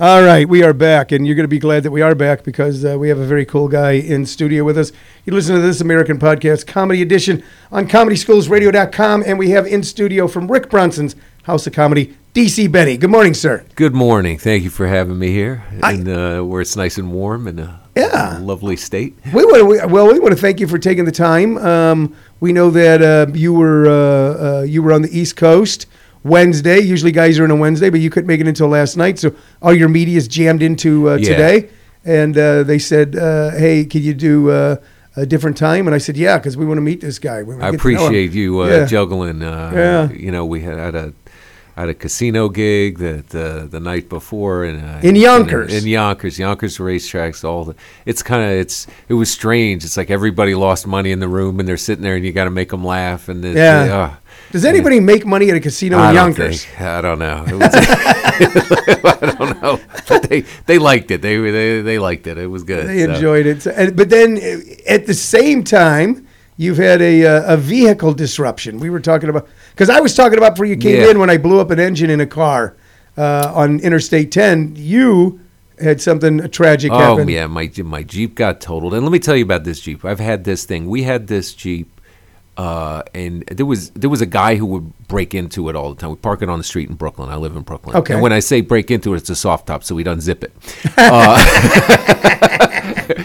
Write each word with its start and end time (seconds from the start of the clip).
All 0.00 0.22
right, 0.22 0.48
we 0.48 0.62
are 0.62 0.72
back, 0.72 1.12
and 1.12 1.26
you're 1.26 1.36
going 1.36 1.44
to 1.44 1.48
be 1.48 1.58
glad 1.58 1.82
that 1.82 1.90
we 1.90 2.00
are 2.00 2.14
back 2.14 2.42
because 2.42 2.86
uh, 2.86 2.98
we 2.98 3.10
have 3.10 3.18
a 3.18 3.26
very 3.26 3.44
cool 3.44 3.68
guy 3.68 3.92
in 3.92 4.24
studio 4.24 4.64
with 4.64 4.78
us. 4.78 4.92
You 5.26 5.34
listen 5.34 5.54
to 5.56 5.60
this 5.60 5.82
American 5.82 6.18
podcast, 6.18 6.66
Comedy 6.66 7.02
Edition, 7.02 7.42
on 7.70 7.86
ComedySchoolsRadio.com, 7.86 9.24
and 9.26 9.38
we 9.38 9.50
have 9.50 9.66
in 9.66 9.82
studio 9.82 10.26
from 10.26 10.50
Rick 10.50 10.70
Bronson's 10.70 11.16
House 11.42 11.66
of 11.66 11.74
Comedy, 11.74 12.16
DC 12.32 12.72
Benny. 12.72 12.96
Good 12.96 13.10
morning, 13.10 13.34
sir. 13.34 13.62
Good 13.74 13.94
morning. 13.94 14.38
Thank 14.38 14.62
you 14.64 14.70
for 14.70 14.86
having 14.86 15.18
me 15.18 15.32
here, 15.32 15.64
I- 15.82 15.92
and 15.92 16.08
uh, 16.08 16.40
where 16.44 16.62
it's 16.62 16.76
nice 16.76 16.96
and 16.96 17.12
warm 17.12 17.46
and 17.46 17.60
a 17.60 17.80
Yeah. 17.94 18.38
lovely 18.40 18.76
state. 18.76 19.18
We 19.34 19.44
want 19.44 19.56
to, 19.58 19.64
we, 19.66 19.92
well, 19.92 20.10
we 20.10 20.18
want 20.18 20.34
to 20.34 20.40
thank 20.40 20.60
you 20.60 20.66
for 20.66 20.78
taking 20.78 21.04
the 21.04 21.12
time. 21.12 21.58
Um, 21.58 22.16
we 22.40 22.54
know 22.54 22.70
that 22.70 23.02
uh, 23.02 23.26
you 23.34 23.52
were 23.52 23.86
uh, 23.86 24.60
uh, 24.60 24.62
you 24.62 24.82
were 24.82 24.94
on 24.94 25.02
the 25.02 25.14
East 25.18 25.36
Coast 25.36 25.84
Wednesday. 26.24 26.80
Usually, 26.80 27.12
guys 27.12 27.38
are 27.38 27.44
in 27.44 27.50
a 27.50 27.56
Wednesday, 27.56 27.90
but 27.90 28.00
you 28.00 28.10
couldn't 28.10 28.26
make 28.28 28.40
it 28.40 28.48
until 28.48 28.68
last 28.68 28.96
night. 28.96 29.18
So 29.18 29.34
all 29.62 29.72
your 29.74 29.88
media 29.88 30.16
is 30.16 30.28
jammed 30.28 30.62
into 30.62 31.10
uh, 31.10 31.16
Yeah. 31.16 31.28
today, 31.30 31.68
and 32.04 32.36
uh, 32.36 32.62
they 32.62 32.78
said, 32.78 33.16
uh, 33.16 33.50
"Hey, 33.50 33.84
can 33.84 34.02
you 34.02 34.14
do 34.14 34.50
uh, 34.50 34.76
a 35.16 35.24
different 35.26 35.56
time?" 35.56 35.86
And 35.86 35.94
I 35.94 35.98
said, 35.98 36.16
"Yeah, 36.16 36.38
because 36.38 36.56
we 36.56 36.66
want 36.66 36.78
to 36.78 36.82
meet 36.82 37.00
this 37.00 37.18
guy. 37.18 37.42
We 37.42 37.54
I 37.54 37.56
get 37.56 37.58
to 37.58 37.62
know 37.62 37.66
him." 37.70 37.74
appreciate 37.74 38.32
you 38.32 38.60
uh, 38.62 38.66
Yeah. 38.68 38.84
juggling. 38.86 39.42
Uh, 39.42 39.70
Yeah. 39.74 40.10
You 40.12 40.30
know, 40.30 40.44
we 40.44 40.60
had, 40.60 40.94
had 40.94 41.14
had 41.80 41.88
a 41.88 41.94
casino 41.94 42.48
gig 42.48 42.98
that 42.98 43.34
uh, 43.34 43.66
the 43.66 43.80
night 43.80 44.08
before 44.08 44.64
in 44.64 44.76
uh, 44.80 45.00
In 45.02 45.16
Yonkers. 45.16 45.72
In, 45.74 45.88
Yonkers, 45.88 46.38
Yonkers 46.38 46.78
racetracks. 46.78 47.44
All 47.44 47.64
the 47.64 47.74
it's 48.06 48.22
kind 48.22 48.42
of 48.42 48.50
it's 48.50 48.86
it 49.08 49.14
was 49.14 49.30
strange. 49.30 49.84
It's 49.84 49.96
like 49.96 50.10
everybody 50.10 50.54
lost 50.54 50.86
money 50.86 51.10
in 51.10 51.20
the 51.20 51.28
room 51.28 51.58
and 51.60 51.68
they're 51.68 51.76
sitting 51.76 52.02
there 52.02 52.16
and 52.16 52.24
you 52.24 52.32
got 52.32 52.44
to 52.44 52.50
make 52.50 52.70
them 52.70 52.84
laugh 52.84 53.28
and 53.28 53.44
it, 53.44 53.56
Yeah. 53.56 54.10
uh, 54.12 54.14
Does 54.52 54.64
anybody 54.64 55.00
make 55.00 55.26
money 55.26 55.50
at 55.50 55.56
a 55.56 55.60
casino 55.60 55.98
I 55.98 56.10
in 56.10 56.14
Yonkers? 56.16 56.64
think. 56.64 56.80
I 56.80 57.00
don't 57.00 57.18
know. 57.18 57.44
Was- 57.50 57.74
I 57.74 59.34
don't 59.38 59.62
know. 59.62 59.80
But 60.08 60.28
they 60.28 60.40
they 60.66 60.78
liked 60.78 61.10
it. 61.10 61.22
They 61.22 61.36
they 61.38 61.80
they 61.82 61.98
liked 61.98 62.26
it. 62.26 62.38
It 62.38 62.46
was 62.46 62.62
good. 62.64 62.86
They 62.86 63.04
so. 63.04 63.12
enjoyed 63.14 63.46
it. 63.46 63.62
So- 63.62 63.90
but 63.92 64.10
then 64.10 64.36
uh, 64.38 64.60
at 64.92 65.06
the 65.06 65.14
same 65.14 65.64
time, 65.64 66.26
you've 66.56 66.76
had 66.78 67.00
a, 67.00 67.24
uh, 67.24 67.54
a 67.54 67.56
vehicle 67.56 68.12
disruption. 68.12 68.78
We 68.80 68.90
were 68.90 69.00
talking 69.00 69.30
about, 69.30 69.48
because 69.70 69.88
I 69.90 70.00
was 70.00 70.14
talking 70.14 70.38
about 70.38 70.54
before 70.54 70.66
you 70.66 70.76
came 70.76 71.00
Yeah. 71.00 71.10
in 71.10 71.18
when 71.18 71.30
I 71.30 71.36
blew 71.38 71.60
up 71.60 71.70
an 71.70 71.80
engine 71.80 72.10
in 72.10 72.20
a 72.20 72.26
car 72.26 72.76
uh, 73.16 73.52
on 73.54 73.80
Interstate 73.80 74.30
10. 74.32 74.74
You 74.76 75.40
had 75.80 76.00
something 76.00 76.48
tragic 76.50 76.92
Oh 76.92 76.98
happen. 76.98 77.28
yeah, 77.28 77.46
my 77.46 77.70
my 77.84 78.02
Jeep 78.02 78.34
got 78.34 78.60
totaled. 78.60 78.92
And 78.94 79.02
let 79.04 79.12
me 79.12 79.18
tell 79.18 79.36
you 79.36 79.44
about 79.44 79.64
this 79.64 79.80
Jeep. 79.80 80.04
I've 80.04 80.20
had 80.20 80.44
this 80.44 80.64
thing. 80.64 80.86
We 80.88 81.02
had 81.04 81.26
this 81.26 81.54
Jeep, 81.54 82.00
uh, 82.58 83.02
and 83.14 83.42
there 83.46 83.64
was 83.66 83.88
there 83.90 84.10
was 84.10 84.20
a 84.20 84.26
guy 84.26 84.56
who 84.56 84.66
would 84.66 85.08
break 85.08 85.34
into 85.34 85.68
it 85.70 85.76
all 85.76 85.94
the 85.94 86.00
time. 86.00 86.10
We 86.10 86.16
park 86.16 86.42
it 86.42 86.50
on 86.50 86.58
the 86.58 86.64
street 86.64 86.90
in 86.90 86.96
Brooklyn. 86.96 87.30
I 87.30 87.36
live 87.36 87.56
in 87.56 87.62
Brooklyn. 87.62 87.96
Okay. 87.96 88.12
And 88.14 88.22
when 88.22 88.32
I 88.32 88.40
say 88.40 88.60
break 88.60 88.90
into 88.90 89.14
it, 89.14 89.18
it's 89.18 89.30
a 89.30 89.34
soft 89.34 89.66
top, 89.68 89.82
so 89.84 89.94
we 89.94 90.02
don't 90.02 90.20
zip 90.20 90.44
it. 90.44 90.52
Uh, 90.98 91.38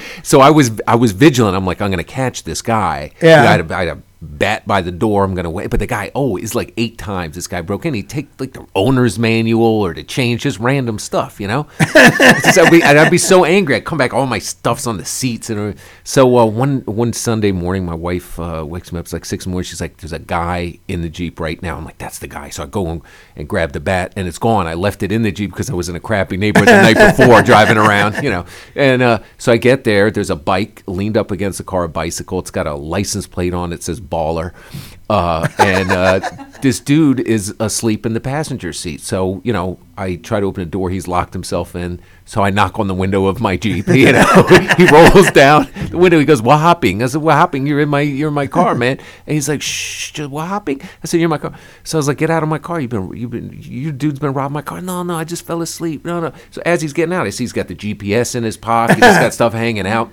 so 0.24 0.40
I 0.42 0.50
was 0.50 0.72
I 0.88 0.96
was 0.96 1.12
vigilant. 1.12 1.56
I'm 1.56 1.66
like, 1.66 1.82
I'm 1.82 1.90
gonna 1.92 2.04
catch 2.04 2.44
this 2.44 2.62
guy. 2.62 3.12
Yeah. 3.22 3.42
I 3.44 3.46
had 3.46 3.72
a, 3.72 3.76
I 3.76 3.80
had 3.86 3.98
a 3.98 4.02
bat 4.26 4.68
by 4.68 4.82
the 4.82 4.92
door. 4.92 5.24
I'm 5.24 5.36
gonna 5.36 5.50
wait. 5.50 5.70
But 5.70 5.80
the 5.80 5.88
guy, 5.88 6.12
oh, 6.16 6.36
it's 6.38 6.56
like 6.56 6.74
eight 6.78 6.98
times 6.98 7.36
this 7.36 7.48
guy 7.48 7.62
broke 7.62 7.86
in. 7.86 7.94
He'd 7.94 8.10
take 8.10 8.28
like 8.40 8.54
the 8.54 8.66
owner's 8.76 9.18
manual 9.18 9.64
or 9.66 9.94
to 9.94 10.04
change 10.04 10.42
just 10.42 10.60
random 10.60 11.00
stuff, 11.00 11.40
you 11.40 11.48
know. 11.48 11.68
Just, 11.80 12.58
I'd, 12.58 12.72
be, 12.72 12.84
and 12.84 13.00
I'd 13.00 13.12
be 13.12 13.18
so 13.18 13.46
angry. 13.46 13.76
I'd 13.76 13.86
come 13.86 13.98
back, 13.98 14.14
all 14.14 14.26
my 14.26 14.40
stuff's 14.40 14.88
on 14.88 14.98
the 14.98 15.06
seats, 15.06 15.50
and 15.50 15.76
uh, 15.76 15.80
so 16.04 16.38
uh, 16.38 16.46
one 16.46 16.82
one 16.82 17.14
Sunday 17.14 17.52
morning, 17.52 17.86
my 17.86 17.94
wife 17.94 18.40
uh, 18.40 18.64
wakes 18.68 18.92
me 18.92 19.00
up. 19.00 19.06
It's 19.06 19.14
like 19.14 19.26
six 19.26 19.46
in 19.46 19.52
the 19.52 19.54
morning. 19.54 19.66
She's 19.66 19.82
like, 19.82 19.98
"There's 19.98 20.14
a 20.14 20.20
guy 20.20 20.80
in 20.88 21.02
the 21.02 21.10
jeep 21.10 21.40
right 21.40 21.62
now." 21.62 21.78
I'm 21.78 21.86
like, 21.86 21.98
"That's 21.98 22.20
the 22.20 22.28
guy." 22.28 22.50
So 22.50 22.64
I 22.64 22.66
go 22.68 22.88
and, 22.88 23.02
and 23.36 23.48
grab 23.48 23.72
the 23.74 23.80
bat, 23.80 24.14
and 24.16 24.28
it's 24.28 24.38
gone. 24.38 24.68
I 24.68 24.74
left 24.74 25.04
it 25.04 25.12
in 25.12 25.24
the 25.24 25.32
jeep 25.32 25.52
because 25.52 25.70
I 25.70 25.74
was 25.74 25.90
in 25.90 25.96
a 25.96 26.00
crappy 26.00 26.38
neighborhood 26.38 26.70
the 26.70 26.82
night 26.82 27.18
before, 27.18 27.42
driving 27.44 27.78
around, 27.78 28.24
you 28.24 28.30
know. 28.30 28.46
And 28.76 29.02
uh, 29.02 29.20
so 29.38 29.52
I 29.52 29.58
get 29.58 29.84
there. 29.84 30.12
There's 30.12 30.30
a 30.30 30.36
bike 30.36 30.84
leaned 30.88 31.18
up 31.18 31.32
against 31.32 31.58
the 31.58 31.64
car, 31.64 31.84
a 31.84 31.90
bicycle. 31.90 32.40
It's 32.40 32.52
got 32.52 32.68
a 32.68 32.76
license 32.76 33.28
plate 33.28 33.54
on 33.54 33.74
it. 33.74 33.84
Says 33.84 34.00
baller, 34.16 34.54
uh, 35.10 35.48
and 35.60 35.92
uh, 35.92 36.20
this 36.62 36.80
dude 36.80 37.20
is 37.20 37.54
asleep 37.60 38.06
in 38.06 38.14
the 38.14 38.20
passenger 38.20 38.74
seat. 38.74 39.02
So 39.02 39.42
you 39.44 39.54
know, 39.54 39.78
I 39.98 40.16
try 40.16 40.40
to 40.40 40.46
open 40.46 40.64
the 40.64 40.70
door. 40.70 40.90
He's 40.90 41.08
locked 41.08 41.34
himself 41.34 41.76
in. 41.76 42.00
So 42.28 42.42
I 42.42 42.50
knock 42.50 42.80
on 42.80 42.88
the 42.88 42.94
window 42.94 43.28
of 43.28 43.40
my 43.40 43.56
Jeep. 43.56 43.88
You 43.96 44.12
know, 44.12 44.44
he 44.78 44.86
rolls 44.88 45.32
down 45.32 45.68
the 45.90 45.98
window. 45.98 46.20
He 46.20 46.26
goes, 46.26 46.42
"What 46.42 46.58
hopping?" 46.58 47.02
I 47.02 47.08
said, 47.08 47.22
"What 47.22 47.36
hopping? 47.36 47.66
You're 47.68 47.80
in 47.80 47.90
my 47.90 48.02
you're 48.02 48.30
in 48.30 48.34
my 48.34 48.48
car, 48.48 48.76
man." 48.76 48.98
And 49.26 49.34
he's 49.34 49.48
like, 49.48 49.62
"Shh, 49.62 50.20
what 50.20 50.48
hopping?" 50.48 50.82
I 50.82 51.08
said, 51.08 51.20
"You're 51.20 51.28
in 51.28 51.32
my 51.32 51.38
car." 51.38 51.54
So 51.84 51.98
I 51.98 52.00
was 52.00 52.08
like, 52.08 52.18
"Get 52.18 52.30
out 52.30 52.44
of 52.44 52.50
my 52.50 52.60
car! 52.60 52.80
You've 52.80 52.90
been 52.90 53.16
you've 53.16 53.32
been 53.32 53.56
you 53.62 53.92
dude's 53.92 54.20
been 54.20 54.34
robbing 54.34 54.54
my 54.54 54.62
car." 54.62 54.82
No, 54.82 55.04
no, 55.04 55.16
I 55.16 55.24
just 55.24 55.46
fell 55.46 55.62
asleep. 55.62 56.04
No, 56.06 56.20
no. 56.20 56.34
So 56.52 56.62
as 56.66 56.82
he's 56.82 56.94
getting 56.94 57.14
out, 57.14 57.26
I 57.26 57.30
see 57.30 57.44
he's 57.44 57.54
got 57.54 57.68
the 57.68 57.76
GPS 57.76 58.36
in 58.36 58.44
his 58.44 58.58
pocket. 58.58 58.96
He's 58.96 59.02
got 59.02 59.34
stuff 59.40 59.54
hanging 59.54 59.88
out. 59.88 60.12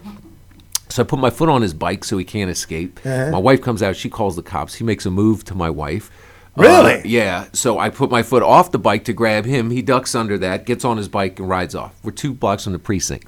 So 0.92 1.02
I 1.02 1.06
put 1.06 1.18
my 1.18 1.30
foot 1.30 1.48
on 1.48 1.62
his 1.62 1.74
bike 1.74 2.04
so 2.04 2.18
he 2.18 2.24
can't 2.24 2.50
escape. 2.50 3.00
Uh-huh. 3.04 3.30
My 3.30 3.38
wife 3.38 3.62
comes 3.62 3.82
out. 3.82 3.96
She 3.96 4.08
calls 4.10 4.36
the 4.36 4.42
cops. 4.42 4.74
He 4.74 4.84
makes 4.84 5.06
a 5.06 5.10
move 5.10 5.44
to 5.46 5.54
my 5.54 5.70
wife. 5.70 6.10
Really? 6.56 6.96
Uh, 6.96 7.02
yeah. 7.04 7.46
So 7.52 7.78
I 7.78 7.88
put 7.88 8.10
my 8.10 8.22
foot 8.22 8.42
off 8.42 8.70
the 8.72 8.78
bike 8.78 9.04
to 9.04 9.12
grab 9.12 9.44
him. 9.46 9.70
He 9.70 9.80
ducks 9.82 10.14
under 10.14 10.36
that, 10.38 10.66
gets 10.66 10.84
on 10.84 10.98
his 10.98 11.08
bike, 11.08 11.38
and 11.38 11.48
rides 11.48 11.74
off. 11.74 11.94
We're 12.02 12.12
two 12.12 12.34
blocks 12.34 12.64
from 12.64 12.74
the 12.74 12.78
precinct. 12.78 13.26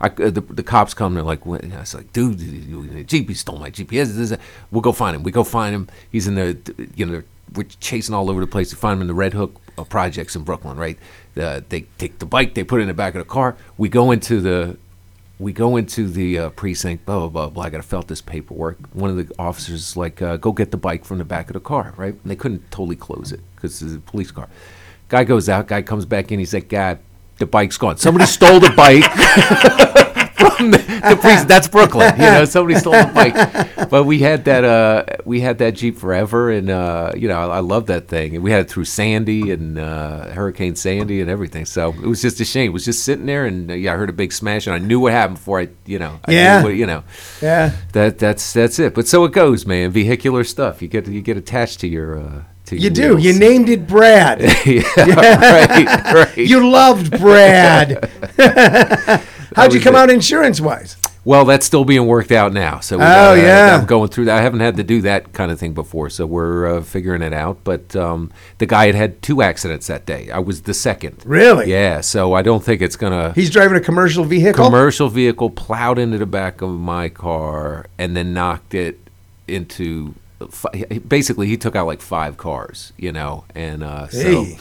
I, 0.00 0.08
uh, 0.08 0.30
the, 0.30 0.40
the 0.40 0.64
cops 0.64 0.92
come. 0.92 1.14
They're 1.14 1.22
like, 1.22 1.46
what? 1.46 1.64
I 1.64 1.78
was 1.80 1.94
like, 1.94 2.12
dude, 2.12 2.40
you- 2.40 2.82
you- 2.82 3.04
Jeep, 3.04 3.28
he 3.28 3.34
stole 3.34 3.58
my 3.58 3.70
GPS. 3.70 4.38
We'll 4.72 4.82
go 4.82 4.90
find 4.92 5.14
him. 5.14 5.22
We 5.22 5.30
go 5.30 5.44
find 5.44 5.72
him. 5.74 5.88
He's 6.10 6.26
in 6.26 6.34
the, 6.34 6.58
you 6.96 7.06
know, 7.06 7.22
we're 7.54 7.62
chasing 7.78 8.12
all 8.14 8.28
over 8.28 8.40
the 8.40 8.46
place 8.48 8.70
to 8.70 8.76
find 8.76 8.96
him 8.96 9.02
in 9.02 9.06
the 9.06 9.14
Red 9.14 9.34
Hook 9.34 9.54
uh, 9.78 9.84
projects 9.84 10.34
in 10.34 10.42
Brooklyn. 10.42 10.76
Right? 10.76 10.98
Uh, 11.36 11.60
they 11.68 11.82
take 11.98 12.18
the 12.18 12.26
bike. 12.26 12.54
They 12.54 12.64
put 12.64 12.80
it 12.80 12.82
in 12.82 12.88
the 12.88 12.94
back 12.94 13.14
of 13.14 13.20
the 13.20 13.24
car. 13.30 13.56
We 13.78 13.88
go 13.88 14.10
into 14.10 14.40
the 14.40 14.76
we 15.38 15.52
go 15.52 15.76
into 15.76 16.08
the 16.08 16.38
uh, 16.38 16.50
precinct, 16.50 17.04
blah, 17.04 17.18
blah, 17.18 17.28
blah, 17.28 17.48
blah. 17.48 17.64
I 17.64 17.70
got 17.70 17.78
to 17.78 17.82
fill 17.82 18.02
this 18.02 18.20
paperwork. 18.20 18.78
One 18.92 19.10
of 19.10 19.16
the 19.16 19.34
officers 19.38 19.80
is 19.80 19.96
like, 19.96 20.22
uh, 20.22 20.36
go 20.36 20.52
get 20.52 20.70
the 20.70 20.76
bike 20.76 21.04
from 21.04 21.18
the 21.18 21.24
back 21.24 21.48
of 21.48 21.54
the 21.54 21.60
car, 21.60 21.94
right? 21.96 22.14
And 22.14 22.30
they 22.30 22.36
couldn't 22.36 22.70
totally 22.70 22.96
close 22.96 23.32
it 23.32 23.40
because 23.56 23.82
it's 23.82 23.94
a 23.94 23.98
police 23.98 24.30
car. 24.30 24.48
Guy 25.08 25.24
goes 25.24 25.48
out, 25.48 25.66
guy 25.66 25.82
comes 25.82 26.04
back 26.04 26.30
in. 26.30 26.38
He's 26.38 26.54
like, 26.54 26.68
God, 26.68 26.98
the 27.38 27.46
bike's 27.46 27.76
gone. 27.76 27.96
Somebody 27.96 28.26
stole 28.26 28.60
the 28.60 28.70
bike 28.70 29.04
from 30.34 30.70
the, 30.70 30.78
That's 31.46 31.68
Brooklyn. 31.68 32.12
You 32.16 32.22
know, 32.22 32.44
somebody 32.44 32.78
stole 32.78 32.92
the 32.92 33.04
bike. 33.14 33.90
But 33.90 34.04
we 34.04 34.18
had 34.20 34.44
that, 34.46 34.64
uh, 34.64 35.04
we 35.24 35.40
had 35.40 35.58
that 35.58 35.74
Jeep 35.74 35.96
forever. 35.98 36.50
And, 36.50 36.70
uh, 36.70 37.12
you 37.16 37.28
know, 37.28 37.36
I, 37.50 37.56
I 37.56 37.60
love 37.60 37.86
that 37.86 38.08
thing. 38.08 38.34
And 38.34 38.42
we 38.44 38.50
had 38.50 38.62
it 38.62 38.70
through 38.70 38.84
Sandy 38.86 39.50
and 39.50 39.78
uh, 39.78 40.26
Hurricane 40.30 40.76
Sandy 40.76 41.20
and 41.20 41.30
everything. 41.30 41.64
So 41.66 41.90
it 41.90 42.06
was 42.06 42.22
just 42.22 42.40
a 42.40 42.44
shame. 42.44 42.70
It 42.70 42.72
was 42.74 42.84
just 42.84 43.04
sitting 43.04 43.26
there 43.26 43.44
and, 43.46 43.70
uh, 43.70 43.74
yeah, 43.74 43.92
I 43.92 43.96
heard 43.96 44.10
a 44.10 44.14
big 44.14 44.32
smash 44.32 44.66
and 44.66 44.74
I 44.74 44.78
knew 44.78 45.00
what 45.00 45.12
happened 45.12 45.36
before 45.38 45.60
I, 45.60 45.68
you 45.86 45.98
know, 45.98 46.18
I 46.24 46.30
knew 46.30 46.36
Yeah. 46.36 46.62
what- 46.62 46.74
you 46.74 46.86
know, 46.86 47.04
Yeah. 47.42 47.72
that 47.92 48.18
that's 48.18 48.52
that's 48.52 48.78
it. 48.78 48.94
But 48.94 49.06
so 49.06 49.24
it 49.24 49.32
goes, 49.32 49.64
man. 49.66 49.90
Vehicular 49.90 50.42
stuff. 50.44 50.82
You 50.82 50.88
get 50.88 51.06
you 51.06 51.20
get 51.22 51.36
attached 51.36 51.80
to 51.80 51.86
your 51.88 52.18
uh, 52.18 52.42
You 52.70 52.90
do. 52.90 53.18
You 53.18 53.32
named 53.38 53.68
it 53.68 53.86
Brad. 53.86 54.40
yeah, 54.66 54.82
right, 54.96 56.14
right. 56.14 56.36
you 56.38 56.68
loved 56.68 57.10
Brad. 57.20 58.08
How'd 59.54 59.72
you 59.74 59.80
come 59.80 59.94
it. 59.94 59.98
out 59.98 60.10
insurance 60.10 60.60
wise? 60.60 60.96
well, 61.26 61.46
that's 61.46 61.64
still 61.64 61.86
being 61.86 62.06
worked 62.06 62.30
out 62.32 62.52
now. 62.52 62.80
So 62.80 62.96
Oh, 62.96 62.98
gotta- 62.98 63.40
yeah. 63.40 63.78
I'm 63.80 63.86
going 63.86 64.10
through 64.10 64.26
that. 64.26 64.38
I 64.38 64.42
haven't 64.42 64.60
had 64.60 64.76
to 64.76 64.82
do 64.84 65.00
that 65.02 65.32
kind 65.32 65.50
of 65.50 65.58
thing 65.58 65.72
before, 65.72 66.10
so 66.10 66.26
we're 66.26 66.66
uh, 66.66 66.82
figuring 66.82 67.22
it 67.22 67.32
out. 67.32 67.58
But 67.64 67.96
um, 67.96 68.30
the 68.58 68.66
guy 68.66 68.86
had 68.86 68.94
had 68.94 69.22
two 69.22 69.40
accidents 69.40 69.86
that 69.86 70.04
day. 70.04 70.30
I 70.30 70.38
was 70.40 70.62
the 70.62 70.74
second. 70.74 71.22
Really? 71.24 71.70
Yeah. 71.70 72.02
So 72.02 72.34
I 72.34 72.42
don't 72.42 72.62
think 72.62 72.82
it's 72.82 72.96
gonna. 72.96 73.32
He's 73.34 73.48
driving 73.48 73.76
a 73.76 73.80
commercial 73.80 74.24
vehicle. 74.24 74.66
commercial 74.66 75.08
vehicle 75.08 75.48
plowed 75.48 75.98
into 75.98 76.18
the 76.18 76.26
back 76.26 76.60
of 76.60 76.68
my 76.68 77.08
car 77.08 77.86
and 77.98 78.14
then 78.14 78.34
knocked 78.34 78.74
it 78.74 78.98
into 79.48 80.14
basically 81.08 81.46
he 81.46 81.56
took 81.56 81.74
out 81.76 81.86
like 81.86 82.02
five 82.02 82.36
cars 82.36 82.92
you 82.98 83.10
know 83.12 83.44
and 83.54 83.82
uh 83.82 84.06
so 84.08 84.44
Hey. 84.44 84.58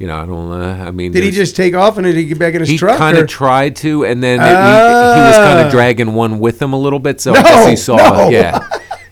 You 0.00 0.06
know 0.08 0.16
i 0.20 0.24
don't 0.26 0.50
uh, 0.50 0.84
i 0.88 0.90
mean 0.90 1.12
Did 1.12 1.22
he 1.24 1.30
just 1.30 1.54
take 1.54 1.74
off 1.74 1.96
and 1.98 2.04
did 2.06 2.16
he 2.16 2.24
get 2.24 2.38
back 2.38 2.54
in 2.54 2.60
his 2.60 2.68
he 2.70 2.76
truck? 2.78 2.94
He 2.94 2.98
kind 2.98 3.16
of 3.18 3.28
tried 3.28 3.76
to 3.84 4.04
and 4.04 4.20
then 4.22 4.40
it- 4.40 4.42
he, 4.42 4.48
he 4.48 5.20
was 5.28 5.36
kind 5.36 5.58
Ah. 5.60 5.66
of 5.66 5.70
dragging 5.70 6.14
one 6.14 6.40
with 6.40 6.60
him 6.60 6.72
a 6.72 6.78
little 6.78 6.98
bit 6.98 7.20
so 7.20 7.32
i 7.32 7.34
No, 7.36 7.42
guess 7.42 7.68
he 7.68 7.76
saw 7.76 7.96
no. 7.96 8.28
yeah 8.30 8.58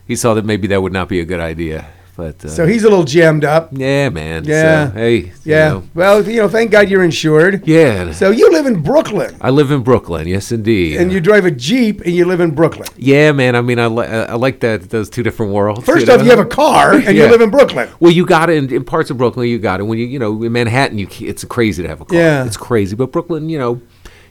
he 0.07 0.17
saw 0.17 0.35
that 0.35 0.45
maybe 0.45 0.67
that 0.69 0.81
would 0.83 0.93
not 0.95 1.09
be 1.09 1.21
a 1.21 1.25
good 1.25 1.41
idea 1.41 1.87
but 2.19 2.45
uh, 2.45 2.49
so 2.49 2.67
he's 2.67 2.83
a 2.85 2.89
little 2.91 3.05
jammed 3.05 3.45
up. 3.45 3.69
yeah 3.73 4.09
man 4.09 4.43
Yeah. 4.45 4.89
so, 4.91 4.95
hey 4.99 5.17
you 5.17 5.33
Yeah. 5.45 5.69
know. 5.69 5.83
Well, 5.95 6.29
you 6.29 6.39
know, 6.43 6.49
thank 6.49 6.73
God 6.73 6.91
you're 6.91 7.05
insured. 7.05 7.67
yeah 7.67 8.11
So 8.13 8.31
you 8.31 8.51
live 8.51 8.67
in 8.67 8.83
Brooklyn. 8.83 9.37
i 9.41 9.51
live 9.51 9.71
in 9.71 9.83
brooklyn 9.83 10.27
yes 10.27 10.51
indeed 10.53 11.01
and 11.01 11.13
you 11.13 11.21
drive 11.21 11.45
a 11.45 11.51
Jeep 11.69 12.01
and 12.03 12.13
you 12.15 12.25
live 12.25 12.41
in 12.41 12.51
Brooklyn. 12.55 12.89
Yeah, 12.97 13.31
man. 13.33 13.55
I 13.55 13.61
mean, 13.63 13.79
I, 13.79 13.87
li- 13.87 14.07
I 14.07 14.35
like 14.35 14.61
that 14.61 14.91
those 14.91 15.09
two 15.09 15.23
different 15.23 15.53
worlds. 15.53 15.85
First 15.85 16.07
you 16.07 16.13
off, 16.13 16.19
know? 16.19 16.25
you 16.25 16.31
have 16.31 16.39
a 16.41 16.45
car 16.45 16.95
and 16.95 17.17
you 17.17 17.27
live 17.27 17.41
in 17.41 17.51
Brooklyn. 17.51 17.89
Well, 18.01 18.11
you 18.13 18.27
got 18.27 18.51
it 18.51 18.57
in, 18.57 18.73
in 18.73 18.85
parts 18.85 19.11
of 19.11 19.17
Brooklyn. 19.19 19.49
You 19.49 19.59
got 19.59 19.79
it 19.81 19.85
when 19.85 19.99
you 19.99 20.07
you 20.07 20.19
know 20.19 20.43
in 20.43 20.53
Manhattan. 20.53 20.99
You 20.99 21.07
it's 21.21 21.45
crazy 21.45 21.83
to 21.85 21.89
have 21.89 22.01
a 22.01 22.05
car. 22.05 22.19
Yeah. 22.19 22.45
it's 22.45 22.57
crazy. 22.57 22.97
But 22.97 23.13
Brooklyn, 23.13 23.49
you 23.49 23.59
know, 23.59 23.81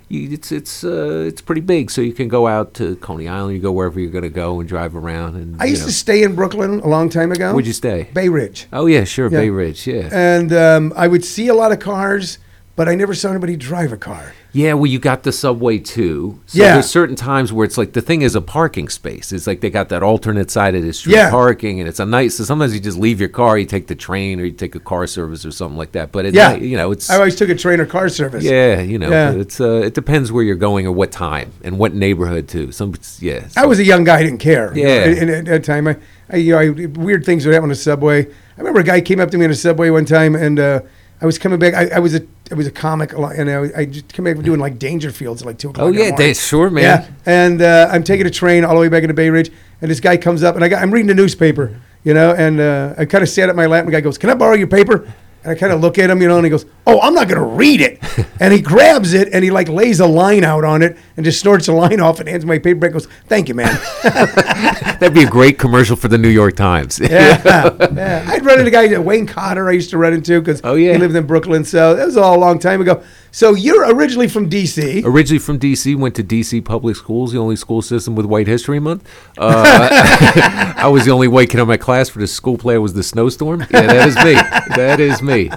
you, 0.10 0.32
it's 0.32 0.52
it's 0.52 0.84
uh, 0.84 1.26
it's 1.28 1.42
pretty 1.42 1.62
big. 1.62 1.92
So 1.92 2.02
you 2.02 2.14
can 2.14 2.28
go 2.28 2.48
out 2.48 2.74
to 2.76 2.96
Coney 2.98 3.28
Island. 3.28 3.56
You 3.56 3.62
go 3.62 3.72
wherever 3.72 4.00
you're 4.00 4.12
going 4.12 4.24
to 4.24 4.30
go 4.30 4.60
and 4.60 4.68
drive 4.68 4.96
around. 4.96 5.36
And 5.36 5.62
I 5.62 5.66
used 5.66 5.82
know. 5.82 5.88
to 5.88 5.94
stay 5.94 6.24
in 6.24 6.36
Brooklyn 6.36 6.80
a 6.80 6.88
long 6.88 7.10
time 7.10 7.32
ago. 7.32 7.54
Where'd 7.54 7.68
you 7.68 7.74
stay? 7.74 8.10
Bay 8.14 8.30
Ridge. 8.30 8.68
Oh 8.72 8.86
yeah, 8.86 9.04
sure, 9.04 9.30
Yeah. 9.32 9.40
Bay 9.40 9.50
Ridge. 9.50 9.86
Yeah. 9.88 10.10
And 10.12 10.54
um, 10.54 10.94
I 10.96 11.08
would 11.08 11.26
see 11.26 11.48
a 11.48 11.54
lot 11.54 11.72
of 11.72 11.80
cars, 11.80 12.38
but 12.76 12.88
I 12.88 12.96
never 12.96 13.14
saw 13.14 13.30
anybody 13.32 13.56
drive 13.58 13.92
a 13.92 13.98
car. 13.98 14.34
Yeah, 14.58 14.74
well, 14.74 14.88
you 14.88 14.98
got 14.98 15.22
the 15.22 15.32
subway 15.32 15.78
too. 15.78 16.40
So 16.48 16.64
Yeah. 16.64 16.74
there's 16.74 16.88
certain 16.88 17.16
times 17.16 17.54
where 17.54 17.64
it's 17.64 17.78
like 17.78 17.94
the 17.94 18.02
thing 18.02 18.24
is 18.24 18.34
a 18.36 18.42
parking 18.42 18.90
space. 18.90 19.32
It's 19.32 19.46
like 19.46 19.62
they 19.62 19.70
got 19.70 19.90
that 19.90 20.02
alternate 20.02 20.50
side 20.50 20.74
of 20.74 20.82
the 20.84 20.94
street 20.94 21.14
Yeah. 21.16 21.30
parking, 21.30 21.80
and 21.80 21.88
it's 21.88 22.00
a 22.00 22.06
nice. 22.08 22.38
So 22.38 22.44
sometimes 22.44 22.74
you 22.74 22.80
just 22.80 22.98
leave 22.98 23.20
your 23.20 23.30
car, 23.30 23.60
you 23.60 23.66
take 23.68 23.86
the 23.86 23.94
train, 23.94 24.40
or 24.40 24.46
you 24.46 24.52
take 24.52 24.74
a 24.74 24.80
car 24.80 25.06
service 25.06 25.46
or 25.46 25.52
something 25.52 25.78
like 25.78 25.92
that. 25.92 26.12
But 26.12 26.26
it, 26.26 26.34
Yeah. 26.34 26.56
you 26.56 26.76
know, 26.76 26.92
it's 26.92 27.08
I 27.10 27.18
always 27.18 27.36
took 27.36 27.50
a 27.50 27.56
train 27.56 27.80
or 27.80 27.86
car 27.86 28.10
service. 28.10 28.44
yeah, 28.44 28.82
you 28.82 28.98
know, 28.98 29.10
Yeah. 29.12 29.32
it's 29.34 29.62
uh, 29.62 29.82
it 29.86 29.94
depends 29.94 30.32
where 30.32 30.44
you're 30.44 30.56
going 30.56 30.88
or 30.88 30.92
what 30.92 31.12
time 31.12 31.52
and 31.64 31.78
what 31.78 31.94
neighborhood 31.94 32.48
too. 32.48 32.72
Some 32.72 32.94
yeah, 33.20 33.42
I 33.56 33.68
was 33.68 33.78
a 33.78 33.84
young 33.84 34.06
guy, 34.06 34.18
I 34.18 34.24
didn't 34.24 34.40
care. 34.40 34.72
you 34.76 34.84
know, 34.86 34.90
Yeah. 34.90 35.04
and 35.22 35.30
at 35.30 35.46
that 35.46 35.64
time, 35.66 35.88
I, 35.88 35.98
I, 36.32 36.38
you 36.38 36.54
know, 36.54 36.60
I, 36.60 36.70
weird 37.00 37.24
things 37.26 37.46
would 37.46 37.54
happen 37.54 37.66
on 37.66 37.70
the 37.70 37.76
subway. 37.76 38.22
I 38.26 38.58
remember 38.58 38.80
a 38.80 38.84
guy 38.84 39.02
came 39.02 39.20
up 39.20 39.30
to 39.32 39.38
me 39.38 39.46
in 39.46 39.52
a 39.52 39.56
subway 39.56 39.92
one 39.92 40.06
time, 40.06 40.34
and 40.36 40.60
uh, 40.60 40.80
I 41.20 41.26
was 41.26 41.40
coming 41.40 41.58
back. 41.58 41.74
I, 41.74 41.96
I 41.96 42.00
was 42.00 42.14
a 42.14 42.22
I 42.52 42.56
was 42.56 42.68
a 42.68 42.72
comic, 42.72 43.12
and 43.14 43.50
I, 43.50 43.70
I 43.76 43.86
just 43.86 44.08
came 44.14 44.26
back 44.26 44.36
from 44.36 44.46
doing 44.46 44.60
like 44.60 44.78
Dangerfields 44.78 45.42
at 45.42 45.46
like 45.46 45.58
two 45.58 45.70
o'clock. 45.70 45.88
Oh 45.88 45.92
yeah, 45.92 46.16
they, 46.16 46.34
sure, 46.34 46.70
man. 46.70 46.84
Yeah, 46.84 47.10
and 47.26 47.62
uh, 47.62 47.90
I'm 47.92 48.04
taking 48.04 48.28
a 48.28 48.30
train 48.30 48.64
all 48.64 48.76
the 48.76 48.82
way 48.82 48.90
back 48.90 49.04
into 49.04 49.14
Bay 49.14 49.30
Ridge, 49.30 49.52
and 49.82 49.90
this 49.90 50.00
guy 50.00 50.18
comes 50.18 50.44
up, 50.44 50.56
and 50.56 50.64
I 50.64 50.70
got, 50.70 50.82
I'm 50.82 50.92
reading 50.92 51.08
the 51.08 51.16
newspaper, 51.16 51.80
you 52.04 52.14
know, 52.14 52.34
and 52.36 52.60
uh, 52.60 52.94
I 52.98 53.06
kind 53.06 53.24
of 53.24 53.30
sat 53.30 53.50
at 53.50 53.56
my 53.56 53.66
lap, 53.66 53.82
and 53.82 53.88
the 53.88 53.92
guy 53.92 54.02
goes, 54.02 54.18
"Can 54.18 54.30
I 54.30 54.36
borrow 54.36 54.56
your 54.56 54.68
paper?" 54.68 55.12
And 55.48 55.56
I 55.56 55.58
kind 55.58 55.72
of 55.72 55.80
look 55.80 55.98
at 55.98 56.10
him, 56.10 56.22
you 56.22 56.28
know, 56.28 56.36
and 56.36 56.46
he 56.46 56.50
goes, 56.50 56.66
"Oh, 56.86 57.00
I'm 57.00 57.14
not 57.14 57.30
going 57.30 57.40
to 57.40 57.46
read 57.46 57.80
it," 57.80 58.00
and 58.42 58.52
he 58.54 58.60
grabs 58.60 59.14
it 59.14 59.30
and 59.32 59.46
he 59.46 59.50
like 59.50 59.70
lays 59.70 60.02
a 60.02 60.06
line 60.06 60.44
out 60.44 60.66
on 60.66 60.82
it 60.82 60.98
and 61.16 61.24
just 61.24 61.40
snorts 61.40 61.70
a 61.70 61.74
line 61.74 62.02
off 62.02 62.20
and 62.20 62.28
hands 62.28 62.46
my 62.46 62.60
paper 62.60 62.82
back. 62.82 62.92
and 62.92 63.00
Goes, 63.02 63.08
"Thank 63.28 63.48
you, 63.48 63.54
man." 63.56 63.74
That'd 64.04 65.14
be 65.14 65.24
a 65.24 65.30
great 65.30 65.58
commercial 65.58 65.96
for 65.96 66.10
the 66.10 66.18
New 66.18 66.28
York 66.28 66.56
Times. 66.58 67.00
yeah, 67.00 67.42
yeah. 67.94 68.26
I'd 68.28 68.44
run 68.46 68.60
into 68.60 68.68
a 68.78 68.88
guy, 68.90 68.98
Wayne 68.98 69.26
Cotter, 69.26 69.70
I 69.70 69.72
used 69.72 69.90
to 69.92 69.98
run 69.98 70.12
into 70.14 70.42
because 70.42 70.60
Oh, 70.66 70.76
yeah. 70.76 70.94
he 70.94 70.98
lived 71.00 71.16
in 71.16 71.26
Brooklyn. 71.26 71.64
So 71.64 71.96
that 71.96 72.06
was 72.06 72.18
all 72.18 72.36
a 72.36 72.40
long 72.42 72.60
time 72.60 72.82
ago. 72.82 73.02
So 73.32 73.54
you're 73.54 73.94
originally 73.94 74.28
from 74.28 74.50
D.C. 74.50 75.04
Originally 75.06 75.40
from 75.40 75.58
D.C., 75.58 75.96
went 75.96 76.16
to 76.16 76.24
D.C. 76.24 76.62
public 76.62 76.96
schools, 76.96 77.34
the 77.34 77.40
only 77.40 77.56
school 77.56 77.82
system 77.82 78.16
with 78.16 78.26
White 78.26 78.48
History 78.48 78.80
Month. 78.80 79.08
Uh, 79.38 80.74
I 80.78 80.88
was 80.88 81.06
the 81.06 81.12
only 81.12 81.28
white 81.28 81.50
kid 81.50 81.60
in 81.60 81.68
my 81.68 81.78
class 81.78 82.10
for 82.10 82.20
the 82.20 82.28
school 82.28 82.58
play 82.58 82.78
was 82.78 82.94
the 82.94 83.04
snowstorm. 83.04 83.62
Yeah, 83.62 83.88
that 83.88 84.08
is 84.08 84.16
me. 84.16 84.34
That 84.76 85.00
is 85.00 85.22
me. 85.22 85.52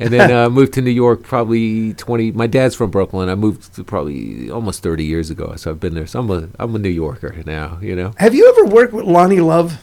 And 0.00 0.12
then 0.12 0.30
uh, 0.30 0.48
moved 0.48 0.74
to 0.74 0.80
New 0.80 0.92
York 0.92 1.24
probably 1.24 1.92
20. 1.94 2.32
My 2.32 2.46
dad's 2.46 2.76
from 2.76 2.90
Brooklyn. 2.90 3.28
I 3.28 3.34
moved 3.34 3.74
to 3.74 3.84
probably 3.84 4.48
almost 4.48 4.82
30 4.82 5.04
years 5.04 5.28
ago. 5.28 5.56
So 5.56 5.72
I've 5.72 5.80
been 5.80 5.94
there. 5.94 6.06
So 6.06 6.20
I'm 6.20 6.30
a, 6.30 6.48
I'm 6.58 6.74
a 6.74 6.78
New 6.78 6.88
Yorker 6.88 7.42
now, 7.44 7.78
you 7.82 7.96
know. 7.96 8.14
Have 8.16 8.34
you 8.34 8.48
ever 8.48 8.72
worked 8.72 8.92
with 8.92 9.04
Loni 9.06 9.44
Love? 9.44 9.82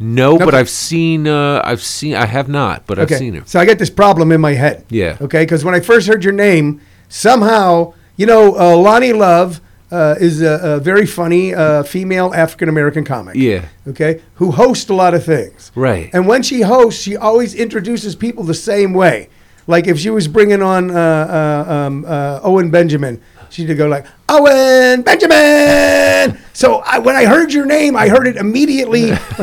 No, 0.00 0.38
but 0.38 0.54
I've 0.54 0.70
seen, 0.70 1.28
uh, 1.28 1.60
I've 1.62 1.82
seen, 1.82 2.14
I 2.14 2.24
have 2.24 2.48
not, 2.48 2.86
but 2.86 2.98
I've 2.98 3.10
seen 3.10 3.34
her. 3.34 3.42
So 3.44 3.60
I 3.60 3.66
got 3.66 3.78
this 3.78 3.90
problem 3.90 4.32
in 4.32 4.40
my 4.40 4.54
head. 4.54 4.86
Yeah. 4.88 5.18
Okay, 5.20 5.42
because 5.42 5.62
when 5.64 5.74
I 5.74 5.80
first 5.80 6.08
heard 6.08 6.24
your 6.24 6.32
name, 6.32 6.80
somehow, 7.10 7.92
you 8.16 8.24
know, 8.24 8.54
uh, 8.54 8.74
Loni 8.76 9.16
Love 9.16 9.60
uh, 9.90 10.14
is 10.18 10.40
a, 10.40 10.76
a 10.76 10.80
very 10.80 11.06
funny 11.06 11.54
uh, 11.54 11.82
female 11.82 12.32
African 12.34 12.68
American 12.68 13.04
comic. 13.04 13.34
Yeah. 13.36 13.66
Okay, 13.86 14.22
who 14.34 14.52
hosts 14.52 14.88
a 14.88 14.94
lot 14.94 15.14
of 15.14 15.24
things. 15.24 15.70
Right. 15.74 16.10
And 16.12 16.26
when 16.26 16.42
she 16.42 16.62
hosts, 16.62 17.02
she 17.02 17.16
always 17.16 17.54
introduces 17.54 18.16
people 18.16 18.44
the 18.44 18.54
same 18.54 18.94
way. 18.94 19.28
Like 19.66 19.86
if 19.86 19.98
she 19.98 20.10
was 20.10 20.26
bringing 20.28 20.62
on 20.62 20.90
uh, 20.90 20.94
uh, 21.68 21.72
um, 21.72 22.04
uh, 22.06 22.40
Owen 22.42 22.70
Benjamin, 22.70 23.20
she'd 23.50 23.72
go 23.76 23.86
like 23.88 24.06
Owen 24.28 25.02
Benjamin. 25.02 26.38
So 26.52 26.78
I, 26.78 26.98
when 26.98 27.16
I 27.16 27.24
heard 27.24 27.52
your 27.52 27.66
name, 27.66 27.96
I 27.96 28.08
heard 28.08 28.26
it 28.26 28.36
immediately, 28.36 29.10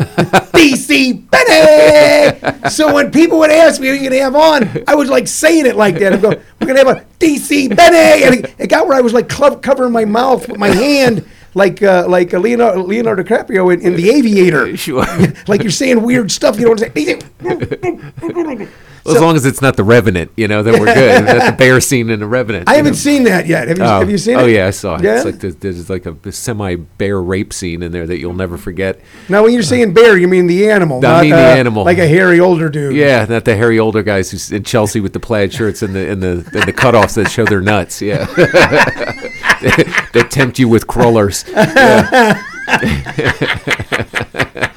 DC 0.52 1.28
Benny. 1.30 2.70
So 2.70 2.92
when 2.94 3.10
people 3.10 3.38
would 3.38 3.50
ask 3.50 3.80
me, 3.80 3.88
"Are 3.90 3.94
you 3.94 4.08
gonna 4.08 4.22
have 4.22 4.34
on?" 4.36 4.82
I 4.86 4.94
was 4.94 5.08
like 5.10 5.28
saying 5.28 5.66
it 5.66 5.76
like 5.76 5.98
that. 5.98 6.12
I'm 6.12 6.20
going, 6.20 6.40
"We're 6.60 6.66
gonna 6.66 6.78
have 6.84 6.96
a 6.98 7.04
DC 7.18 7.74
Benny," 7.74 8.24
and 8.24 8.34
it, 8.44 8.54
it 8.58 8.66
got 8.68 8.86
where 8.86 8.96
I 8.96 9.00
was 9.00 9.12
like 9.12 9.28
clo- 9.28 9.56
covering 9.56 9.92
my 9.92 10.04
mouth 10.04 10.48
with 10.48 10.58
my 10.58 10.68
hand. 10.68 11.24
Like 11.54 11.82
uh, 11.82 12.04
like 12.06 12.34
uh, 12.34 12.38
Leonardo, 12.38 12.82
Leonardo 12.82 13.22
DiCaprio 13.22 13.72
in, 13.72 13.80
in 13.80 13.96
The 13.96 14.10
Aviator, 14.10 14.76
Sure. 14.76 15.04
like 15.48 15.62
you're 15.62 15.70
saying 15.72 16.02
weird 16.02 16.30
stuff 16.30 16.58
you 16.60 16.66
don't 16.66 16.78
want 16.80 16.94
to 16.94 17.02
say. 17.04 18.68
Well, 19.08 19.16
as 19.16 19.22
long 19.22 19.36
as 19.36 19.46
it's 19.46 19.60
not 19.60 19.76
the 19.76 19.84
Revenant, 19.84 20.30
you 20.36 20.48
know, 20.48 20.62
then 20.62 20.80
we're 20.80 20.86
good. 20.94 20.94
That's 21.26 21.50
the 21.50 21.56
bear 21.56 21.80
scene 21.80 22.10
in 22.10 22.20
the 22.20 22.26
Revenant. 22.26 22.68
I 22.68 22.74
haven't 22.74 22.92
know? 22.92 22.96
seen 22.98 23.24
that 23.24 23.46
yet. 23.46 23.68
Have 23.68 23.78
you, 23.78 23.84
Oh, 23.84 24.00
have 24.00 24.10
you 24.10 24.18
seen 24.18 24.36
oh 24.36 24.40
it? 24.40 24.42
Oh 24.42 24.46
yeah, 24.46 24.66
I 24.66 24.70
saw 24.70 24.96
it. 24.96 25.04
Yeah? 25.04 25.16
It's 25.16 25.24
like 25.24 25.38
there's, 25.40 25.56
there's 25.56 25.90
like 25.90 26.06
a 26.06 26.32
semi 26.32 26.76
bear 26.76 27.20
rape 27.20 27.52
scene 27.52 27.82
in 27.82 27.92
there 27.92 28.06
that 28.06 28.18
you'll 28.18 28.34
never 28.34 28.58
forget. 28.58 29.00
Now, 29.28 29.42
when 29.42 29.52
you're 29.52 29.62
saying 29.62 29.94
bear, 29.94 30.16
you 30.16 30.28
mean 30.28 30.46
the 30.46 30.70
animal, 30.70 30.98
I 30.98 31.00
not 31.00 31.22
mean 31.22 31.30
the 31.32 31.36
uh, 31.38 31.56
animal. 31.56 31.84
like 31.84 31.98
a 31.98 32.06
hairy 32.06 32.40
older 32.40 32.68
dude. 32.68 32.94
Yeah, 32.94 33.24
not 33.28 33.44
the 33.44 33.56
hairy 33.56 33.78
older 33.78 34.02
guys 34.02 34.30
who's 34.30 34.52
in 34.52 34.64
Chelsea 34.64 35.00
with 35.00 35.12
the 35.12 35.20
plaid 35.20 35.52
shirts 35.52 35.82
and 35.82 35.94
the 35.94 36.10
and 36.10 36.22
the 36.22 36.30
and 36.54 36.64
the 36.64 36.72
cutoffs 36.72 37.14
that 37.14 37.30
show 37.30 37.44
their 37.44 37.60
nuts. 37.60 38.00
Yeah, 38.02 38.24
that 38.26 40.28
tempt 40.30 40.58
you 40.58 40.68
with 40.68 40.86
crawlers. 40.86 41.44
Yeah. 41.48 42.42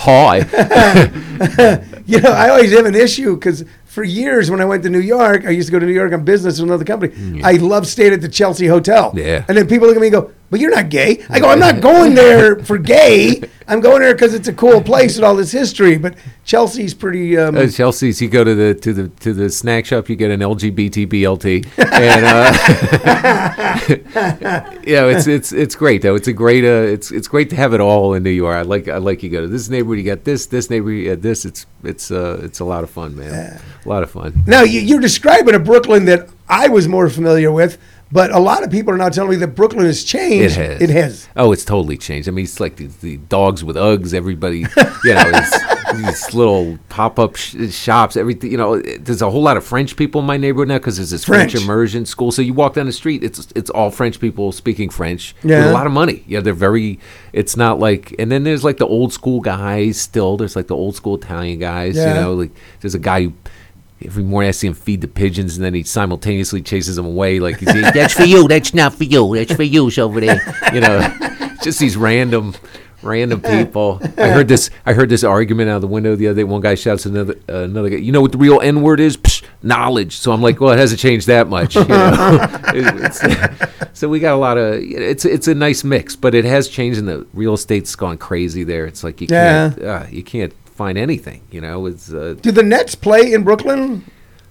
Hi. 0.00 1.84
You 2.08 2.22
know, 2.22 2.30
I 2.30 2.48
always 2.48 2.72
have 2.72 2.86
an 2.86 2.94
issue 2.94 3.34
because 3.34 3.66
for 3.88 4.04
years 4.04 4.50
when 4.50 4.60
I 4.60 4.64
went 4.64 4.82
to 4.84 4.90
New 4.90 5.00
York, 5.00 5.44
I 5.46 5.50
used 5.50 5.68
to 5.68 5.72
go 5.72 5.78
to 5.78 5.86
New 5.86 5.92
York 5.92 6.12
on 6.12 6.22
business 6.24 6.60
with 6.60 6.68
another 6.68 6.84
company. 6.84 7.42
I 7.42 7.52
loved 7.54 7.86
staying 7.86 8.12
at 8.12 8.20
the 8.20 8.28
Chelsea 8.28 8.66
Hotel. 8.66 9.10
Mm, 9.12 9.18
Yeah. 9.18 9.44
And 9.48 9.56
then 9.56 9.66
people 9.66 9.86
look 9.88 9.96
at 9.96 10.00
me 10.00 10.08
and 10.08 10.14
go, 10.14 10.30
but 10.50 10.60
you're 10.60 10.70
not 10.70 10.88
gay. 10.88 11.24
I 11.28 11.40
go, 11.40 11.48
I'm 11.48 11.58
not 11.58 11.80
going 11.82 12.14
there 12.14 12.58
for 12.68 12.78
gay. 12.78 13.42
I'm 13.66 13.80
going 13.80 14.00
there 14.00 14.14
because 14.14 14.32
it's 14.32 14.48
a 14.48 14.52
cool 14.52 14.80
place 14.80 15.16
with 15.16 15.24
all 15.24 15.36
this 15.36 15.52
history. 15.52 15.98
But 15.98 16.14
Chelsea's 16.44 16.94
pretty. 16.94 17.36
Um, 17.36 17.54
Uh, 17.56 17.66
Chelsea's, 17.66 18.22
you 18.22 18.28
go 18.30 18.44
to 18.44 18.54
the 18.54 18.74
to 18.74 18.92
the 18.94 19.08
to 19.20 19.34
the 19.34 19.50
snack 19.50 19.84
shop, 19.84 20.08
you 20.08 20.16
get 20.16 20.30
an 20.30 20.40
LGBT 20.40 21.06
BLT, 21.06 21.66
and 21.76 22.24
uh, 22.24 22.52
yeah, 24.86 25.06
it's 25.06 25.26
it's 25.26 25.52
it's 25.52 25.74
great 25.74 26.00
though. 26.02 26.14
It's 26.14 26.28
a 26.28 26.32
great 26.32 26.64
uh, 26.64 26.92
it's 26.94 27.10
it's 27.10 27.28
great 27.28 27.50
to 27.50 27.56
have 27.56 27.74
it 27.74 27.80
all 27.80 28.14
in 28.14 28.22
New 28.22 28.30
York. 28.30 28.56
I 28.56 28.62
like 28.62 28.88
I 28.88 28.96
like 28.98 29.22
you 29.22 29.28
go 29.28 29.42
to 29.42 29.48
this 29.48 29.68
neighborhood, 29.68 29.98
you 29.98 30.04
got 30.04 30.24
this, 30.24 30.46
this 30.46 30.70
neighborhood, 30.70 30.98
you 31.02 31.10
got 31.14 31.20
this. 31.22 31.44
It's 31.44 31.66
it's 31.84 32.10
uh 32.10 32.40
it's 32.42 32.60
a 32.60 32.64
lot 32.64 32.84
of 32.84 32.90
fun, 32.90 33.16
man. 33.16 33.60
A 33.88 33.92
lot 33.92 34.02
of 34.02 34.10
fun. 34.10 34.42
now, 34.46 34.62
you, 34.62 34.80
you're 34.80 35.00
describing 35.00 35.54
a 35.54 35.58
Brooklyn 35.58 36.04
that 36.06 36.28
I 36.48 36.68
was 36.68 36.86
more 36.88 37.08
familiar 37.08 37.50
with. 37.50 37.78
But 38.10 38.30
a 38.34 38.38
lot 38.38 38.64
of 38.64 38.70
people 38.70 38.94
are 38.94 38.96
now 38.96 39.10
telling 39.10 39.32
me 39.32 39.36
that 39.36 39.48
Brooklyn 39.48 39.84
has 39.84 40.02
changed. 40.02 40.56
It 40.56 40.70
has. 40.70 40.80
It 40.80 40.88
has. 40.90 41.28
Oh, 41.36 41.52
it's 41.52 41.62
totally 41.62 41.98
changed. 41.98 42.26
I 42.26 42.30
mean, 42.32 42.44
it's 42.46 42.58
like 42.58 42.76
the, 42.76 42.86
the 42.86 43.18
dogs 43.18 43.62
with 43.62 43.76
Uggs. 43.76 44.14
Everybody, 44.14 44.60
you 44.60 44.64
know, 45.14 45.30
it's, 45.34 45.92
these 45.92 46.32
little 46.32 46.78
pop 46.88 47.18
up 47.18 47.36
sh- 47.36 47.70
shops. 47.70 48.16
Everything, 48.16 48.50
you 48.50 48.56
know. 48.56 48.74
it- 48.74 49.04
There's 49.04 49.20
a 49.20 49.28
whole 49.30 49.42
lot 49.42 49.58
of 49.58 49.64
French 49.66 49.94
people 49.94 50.22
in 50.22 50.26
my 50.26 50.38
neighborhood 50.38 50.68
now 50.68 50.78
because 50.78 50.96
there's 50.96 51.10
this 51.10 51.26
French. 51.26 51.52
French. 51.52 51.62
immersion 51.64 52.06
school. 52.06 52.32
So 52.32 52.40
you 52.40 52.54
walk 52.54 52.72
down 52.72 52.86
the 52.86 52.92
street, 52.92 53.22
it's 53.22 53.46
it's 53.54 53.68
all 53.68 53.90
French 53.90 54.18
people 54.18 54.52
speaking 54.52 54.88
French 54.88 55.34
Yeah. 55.44 55.58
with 55.58 55.66
a 55.68 55.72
lot 55.74 55.86
of 55.86 55.92
money. 55.92 56.24
Yeah, 56.26 56.40
they're 56.40 56.54
very. 56.54 56.98
It's 57.34 57.58
not 57.58 57.78
like. 57.78 58.14
And 58.18 58.32
then 58.32 58.42
there's 58.42 58.64
like 58.64 58.78
the 58.78 58.86
old 58.86 59.12
school 59.12 59.40
guys. 59.42 60.00
Still, 60.00 60.38
there's 60.38 60.56
like 60.56 60.68
the 60.68 60.76
old 60.76 60.96
school 60.96 61.16
Italian 61.16 61.58
guys. 61.58 61.94
Yeah. 61.94 62.14
You 62.14 62.20
know, 62.22 62.32
like 62.32 62.52
there's 62.80 62.94
a 62.94 62.98
guy 62.98 63.24
who. 63.24 63.34
Every 64.04 64.22
morning 64.22 64.48
I 64.48 64.52
see 64.52 64.68
him 64.68 64.74
feed 64.74 65.00
the 65.00 65.08
pigeons, 65.08 65.56
and 65.56 65.64
then 65.64 65.74
he 65.74 65.82
simultaneously 65.82 66.62
chases 66.62 66.96
them 66.96 67.06
away. 67.06 67.40
Like 67.40 67.58
he's 67.58 67.72
that's 67.72 68.14
for 68.14 68.24
you, 68.24 68.46
that's 68.46 68.72
not 68.72 68.94
for 68.94 69.04
you, 69.04 69.34
that's 69.34 69.52
for 69.54 69.64
you 69.64 69.90
over 69.98 70.20
there. 70.20 70.40
You 70.72 70.80
know, 70.80 71.16
just 71.64 71.80
these 71.80 71.96
random, 71.96 72.54
random 73.02 73.40
people. 73.40 74.00
I 74.16 74.28
heard 74.28 74.46
this. 74.46 74.70
I 74.86 74.92
heard 74.92 75.08
this 75.08 75.24
argument 75.24 75.68
out 75.70 75.76
of 75.76 75.80
the 75.82 75.88
window 75.88 76.14
the 76.14 76.28
other 76.28 76.36
day. 76.36 76.44
One 76.44 76.60
guy 76.60 76.76
shouts 76.76 77.06
at 77.06 77.12
another 77.12 77.34
uh, 77.48 77.64
another 77.64 77.90
guy. 77.90 77.96
You 77.96 78.12
know 78.12 78.20
what 78.20 78.30
the 78.30 78.38
real 78.38 78.60
N 78.60 78.82
word 78.82 79.00
is? 79.00 79.16
Psh, 79.16 79.42
knowledge. 79.64 80.16
So 80.16 80.30
I'm 80.30 80.40
like, 80.42 80.60
well, 80.60 80.70
it 80.72 80.78
hasn't 80.78 81.00
changed 81.00 81.26
that 81.26 81.48
much. 81.48 81.74
You 81.74 81.84
know? 81.86 82.38
It- 82.74 83.70
so 83.94 84.08
we 84.08 84.20
got 84.20 84.34
a 84.34 84.36
lot 84.36 84.58
of. 84.58 84.74
It's 84.80 85.24
it's 85.24 85.48
a 85.48 85.54
nice 85.56 85.82
mix, 85.82 86.14
but 86.14 86.34
it 86.36 86.44
has 86.44 86.68
changed, 86.68 87.00
and 87.00 87.08
the 87.08 87.26
real 87.34 87.54
estate's 87.54 87.96
gone 87.96 88.16
crazy 88.16 88.62
there. 88.62 88.86
It's 88.86 89.02
like 89.02 89.20
you 89.20 89.26
Yeah. 89.28 89.70
can't 89.70 89.82
uh, 89.84 90.06
you 90.10 90.22
can't 90.22 90.52
find 90.78 90.96
anything. 90.96 91.42
You 91.50 91.60
know, 91.60 91.84
it's. 91.86 92.10
Uh, 92.12 92.36
Do 92.40 92.52
the 92.52 92.62
Nets 92.62 92.94
play 92.94 93.32
in 93.34 93.42
Brooklyn? 93.42 94.04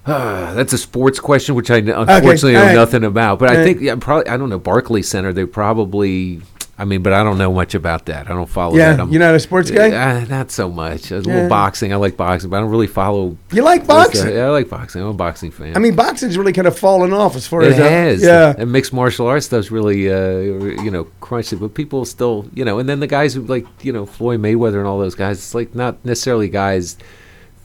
uh, 0.06 0.54
that's 0.58 0.74
a 0.74 0.78
sports 0.78 1.20
question, 1.20 1.56
which 1.56 1.72
I 1.72 1.78
unfortunately 1.78 2.56
all 2.56 2.62
know 2.62 2.68
right. 2.68 2.76
nothing 2.76 3.04
about. 3.04 3.40
But 3.40 3.50
All 3.50 3.58
I 3.58 3.64
think 3.64 3.82
yeah, 3.82 3.96
probably 3.96 4.28
I 4.28 4.38
don't 4.38 4.50
know 4.50 4.60
Barclays 4.60 5.08
Center. 5.10 5.34
They 5.34 5.46
probably. 5.46 6.42
I 6.80 6.86
mean, 6.86 7.02
but 7.02 7.12
I 7.12 7.24
don't 7.24 7.40
know 7.40 7.52
much 7.52 7.74
about 7.74 8.06
that. 8.06 8.30
I 8.30 8.34
don't 8.34 8.48
follow 8.48 8.76
Yeah, 8.78 8.92
that. 8.92 9.00
I'm- 9.00 9.10
you're 9.12 9.20
not 9.20 9.34
a 9.34 9.40
sports 9.40 9.72
guy? 9.72 9.90
Uh, 9.90 10.26
not 10.26 10.52
so 10.52 10.70
much. 10.70 11.10
A 11.12 11.16
Yeah. 11.16 11.22
little 11.22 11.50
boxing. 11.50 11.92
I 11.92 11.96
like 11.96 12.16
boxing, 12.16 12.52
but 12.52 12.58
I 12.58 12.60
don't 12.60 12.70
really 12.70 12.86
follow. 12.86 13.36
You 13.52 13.64
like 13.64 13.82
uh, 13.82 13.86
boxing? 13.86 14.36
yeah, 14.36 14.46
I 14.46 14.50
like 14.50 14.70
boxing. 14.70 15.02
I'm 15.02 15.08
a 15.08 15.14
boxing 15.14 15.50
fan. 15.50 15.76
I 15.76 15.80
mean, 15.80 15.96
boxing's 15.96 16.38
really 16.38 16.54
kind 16.54 16.68
of 16.68 16.78
fallen 16.78 17.14
off 17.14 17.36
as 17.36 17.48
far 17.48 17.64
it 17.64 17.74
as 17.74 17.80
uh, 17.80 17.90
has. 17.90 18.22
Yeah. 18.22 18.54
And 18.56 18.72
mixed 18.72 18.94
martial 18.94 19.26
arts 19.26 19.48
stuff's 19.48 19.72
really, 19.72 20.12
uh, 20.12 20.38
you 20.84 20.92
know, 20.92 21.08
crunched 21.20 21.52
it. 21.54 21.56
But 21.56 21.74
people 21.74 22.06
still, 22.06 22.46
you 22.54 22.64
know, 22.64 22.78
and 22.78 22.88
then 22.88 23.00
the 23.00 23.08
guys 23.08 23.34
who 23.34 23.42
like, 23.42 23.66
you 23.82 23.92
know, 23.92 24.06
Floyd 24.06 24.40
Mayweather 24.42 24.78
and 24.78 24.86
all 24.86 25.00
those 25.00 25.16
guys. 25.16 25.38
It's 25.40 25.56
like 25.56 25.74
not 25.74 25.98
necessarily 26.06 26.48
guys 26.48 26.96